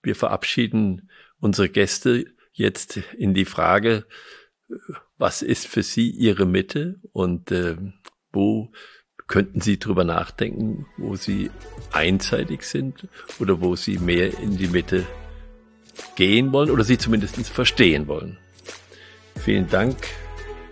Wir 0.02 0.14
verabschieden 0.14 1.10
unsere 1.40 1.70
Gäste 1.70 2.26
jetzt 2.52 2.98
in 3.16 3.32
die 3.32 3.46
Frage, 3.46 4.04
was 5.16 5.40
ist 5.40 5.66
für 5.66 5.82
Sie 5.82 6.10
Ihre 6.10 6.44
Mitte 6.44 7.00
und 7.12 7.50
äh, 7.50 7.76
wo 8.30 8.72
könnten 9.26 9.62
Sie 9.62 9.78
drüber 9.78 10.04
nachdenken, 10.04 10.86
wo 10.98 11.16
Sie 11.16 11.50
einseitig 11.92 12.62
sind 12.64 13.08
oder 13.38 13.62
wo 13.62 13.74
Sie 13.74 13.96
mehr 13.96 14.38
in 14.38 14.58
die 14.58 14.68
Mitte 14.68 15.06
gehen 16.14 16.52
wollen 16.52 16.70
oder 16.70 16.84
sie 16.84 16.98
zumindest 16.98 17.38
verstehen 17.48 18.06
wollen. 18.06 18.36
Vielen 19.36 19.70
Dank, 19.70 19.96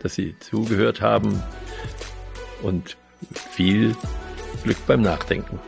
dass 0.03 0.17
Sie 0.17 0.39
zugehört 0.39 1.01
haben 1.01 1.43
und 2.63 2.99
viel 3.53 3.97
Glück 4.65 4.87
beim 4.87 5.01
Nachdenken. 5.01 5.59